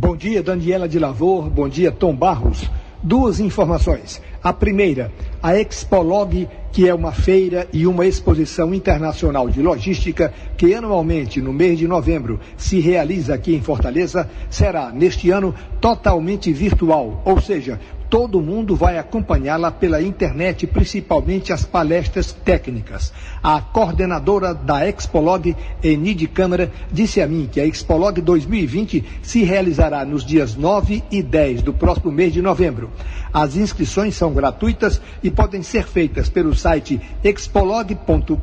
Bom 0.00 0.14
dia, 0.14 0.44
Daniela 0.44 0.88
de 0.88 0.96
Lavor. 0.96 1.50
Bom 1.50 1.68
dia, 1.68 1.90
Tom 1.90 2.14
Barros. 2.14 2.70
Duas 3.02 3.40
informações. 3.40 4.22
A 4.40 4.52
primeira, 4.52 5.10
a 5.42 5.58
Expolog, 5.58 6.48
que 6.70 6.88
é 6.88 6.94
uma 6.94 7.10
feira 7.10 7.66
e 7.72 7.84
uma 7.84 8.06
exposição 8.06 8.72
internacional 8.72 9.50
de 9.50 9.60
logística 9.60 10.32
que 10.56 10.72
anualmente, 10.72 11.42
no 11.42 11.52
mês 11.52 11.80
de 11.80 11.88
novembro, 11.88 12.38
se 12.56 12.78
realiza 12.78 13.34
aqui 13.34 13.56
em 13.56 13.60
Fortaleza, 13.60 14.30
será, 14.48 14.92
neste 14.92 15.32
ano, 15.32 15.52
totalmente 15.80 16.52
virtual, 16.52 17.20
ou 17.24 17.40
seja, 17.40 17.80
todo 18.10 18.40
mundo 18.40 18.74
vai 18.74 18.98
acompanhá-la 18.98 19.70
pela 19.70 20.00
internet, 20.02 20.66
principalmente 20.66 21.52
as 21.52 21.64
palestras 21.64 22.32
técnicas. 22.32 23.12
A 23.42 23.60
coordenadora 23.60 24.54
da 24.54 24.88
Expolog, 24.88 25.54
Enide 25.82 26.26
Câmara, 26.26 26.72
disse 26.90 27.20
a 27.20 27.26
mim 27.26 27.48
que 27.50 27.60
a 27.60 27.66
Expolog 27.66 28.20
2020 28.20 29.04
se 29.22 29.44
realizará 29.44 30.04
nos 30.04 30.24
dias 30.24 30.56
9 30.56 31.02
e 31.10 31.22
10 31.22 31.62
do 31.62 31.72
próximo 31.72 32.10
mês 32.10 32.32
de 32.32 32.40
novembro. 32.40 32.90
As 33.32 33.56
inscrições 33.56 34.16
são 34.16 34.32
gratuitas 34.32 35.00
e 35.22 35.30
podem 35.30 35.62
ser 35.62 35.86
feitas 35.86 36.28
pelo 36.28 36.54
site 36.54 37.00
expolog.com.br. 37.22 38.38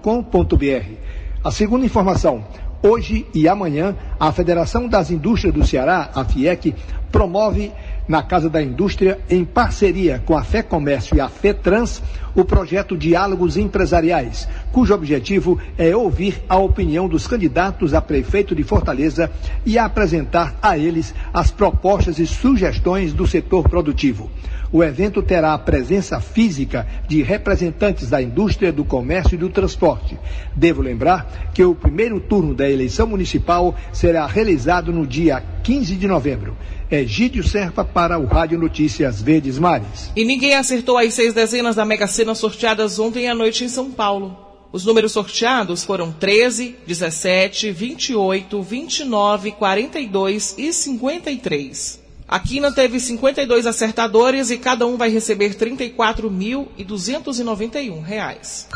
A 1.43 1.51
segunda 1.51 1.85
informação, 1.85 2.43
Hoje 2.87 3.25
e 3.33 3.47
amanhã, 3.47 3.95
a 4.19 4.31
Federação 4.31 4.87
das 4.87 5.09
Indústrias 5.09 5.55
do 5.55 5.65
Ceará, 5.65 6.11
a 6.13 6.23
FIEC, 6.23 6.75
promove 7.11 7.71
na 8.07 8.21
Casa 8.21 8.49
da 8.49 8.61
Indústria, 8.61 9.19
em 9.29 9.43
parceria 9.43 10.21
com 10.25 10.37
a 10.37 10.43
Fé 10.43 10.61
Comércio 10.61 11.17
e 11.17 11.21
a 11.21 11.27
FETRANS, 11.27 12.01
o 12.35 12.43
projeto 12.43 12.97
Diálogos 12.97 13.55
Empresariais, 13.55 14.47
cujo 14.71 14.93
objetivo 14.93 15.57
é 15.77 15.95
ouvir 15.95 16.43
a 16.49 16.57
opinião 16.57 17.07
dos 17.07 17.25
candidatos 17.27 17.93
a 17.93 18.01
prefeito 18.01 18.53
de 18.53 18.63
Fortaleza 18.63 19.31
e 19.65 19.77
apresentar 19.77 20.55
a 20.61 20.77
eles 20.77 21.15
as 21.33 21.49
propostas 21.49 22.19
e 22.19 22.27
sugestões 22.27 23.13
do 23.13 23.25
setor 23.25 23.69
produtivo. 23.69 24.29
O 24.75 24.83
evento 24.83 25.23
terá 25.23 25.53
a 25.53 25.57
presença 25.57 26.19
física 26.19 26.85
de 27.07 27.23
representantes 27.23 28.09
da 28.09 28.21
indústria, 28.21 28.73
do 28.73 28.83
comércio 28.83 29.35
e 29.35 29.37
do 29.37 29.49
transporte. 29.49 30.19
Devo 30.53 30.81
lembrar 30.81 31.49
que 31.53 31.63
o 31.63 31.73
primeiro 31.73 32.19
turno 32.19 32.53
da 32.53 32.69
eleição 32.69 33.07
municipal 33.07 33.73
será 33.93 34.27
realizado 34.27 34.91
no 34.91 35.07
dia 35.07 35.41
15 35.63 35.95
de 35.95 36.05
novembro. 36.09 36.57
Egídio 36.91 37.41
Serpa 37.41 37.85
para 37.85 38.19
o 38.19 38.25
Rádio 38.25 38.59
Notícias 38.59 39.21
Verdes 39.21 39.57
Mares. 39.57 40.11
E 40.13 40.25
ninguém 40.25 40.55
acertou 40.55 40.97
as 40.97 41.13
seis 41.13 41.33
dezenas 41.33 41.77
da 41.77 41.85
Mega 41.85 42.05
Sena 42.05 42.35
sorteadas 42.35 42.99
ontem 42.99 43.29
à 43.29 43.33
noite 43.33 43.63
em 43.63 43.69
São 43.69 43.89
Paulo. 43.89 44.37
Os 44.73 44.83
números 44.83 45.13
sorteados 45.13 45.85
foram 45.85 46.11
13, 46.11 46.75
17, 46.85 47.71
28, 47.71 48.61
29, 48.61 49.51
42 49.53 50.55
e 50.57 50.73
53. 50.73 52.03
A 52.27 52.39
Quina 52.39 52.71
teve 52.71 52.99
52 52.99 53.67
acertadores 53.67 54.49
e 54.49 54.57
cada 54.57 54.87
um 54.87 54.97
vai 54.97 55.09
receber 55.09 55.53
34.291 55.53 58.01
reais. 58.01 58.67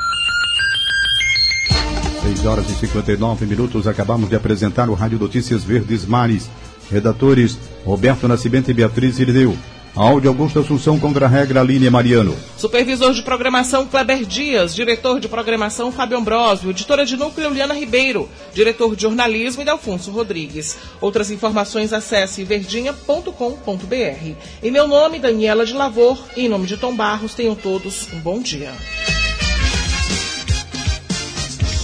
6 2.21 2.45
horas 2.45 2.69
e 2.69 2.75
59 2.75 3.47
minutos. 3.47 3.87
Acabamos 3.87 4.29
de 4.29 4.35
apresentar 4.35 4.87
o 4.87 4.93
Rádio 4.93 5.17
Notícias 5.17 5.63
Verdes 5.63 6.05
Mares. 6.05 6.47
Redatores 6.91 7.57
Roberto 7.83 8.27
Nascimento 8.27 8.69
e 8.69 8.73
Beatriz 8.73 9.17
Irideu. 9.19 9.57
Áudio 9.95 10.29
Augusto 10.29 10.59
Assunção 10.59 10.99
contra 10.99 11.25
a 11.25 11.29
regra 11.29 11.63
Línia 11.63 11.91
Mariano. 11.91 12.37
Supervisor 12.57 13.13
de 13.13 13.21
programação 13.23 13.85
Kleber 13.85 14.25
Dias, 14.25 14.73
diretor 14.73 15.19
de 15.19 15.27
programação 15.27 15.91
Fábio 15.91 16.17
Ambrosio, 16.17 16.69
editora 16.69 17.05
de 17.05 17.17
núcleo 17.17 17.49
Liana 17.49 17.73
Ribeiro, 17.73 18.29
diretor 18.53 18.95
de 18.95 19.01
jornalismo 19.01 19.65
Delfonso 19.65 20.11
Rodrigues. 20.11 20.77
Outras 21.01 21.31
informações 21.31 21.91
acesse 21.91 22.43
verdinha.com.br. 22.43 24.35
Em 24.63 24.71
meu 24.71 24.87
nome, 24.87 25.19
Daniela 25.19 25.65
de 25.65 25.73
Lavor, 25.73 26.23
e 26.35 26.45
em 26.45 26.49
nome 26.49 26.65
de 26.65 26.77
Tom 26.77 26.95
Barros, 26.95 27.33
tenham 27.33 27.55
todos 27.55 28.07
um 28.13 28.19
bom 28.19 28.39
dia. 28.41 28.71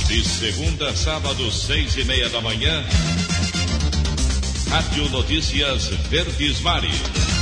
De 0.08 0.24
segunda 0.24 0.90
a 0.90 0.96
sábado, 0.96 1.52
seis 1.52 1.98
e 1.98 2.06
meia 2.06 2.30
da 2.30 2.40
manhã. 2.40 2.84
Rádio 4.70 5.10
Notícias 5.10 5.88
Verdes 6.10 6.62
Mares. 6.62 7.35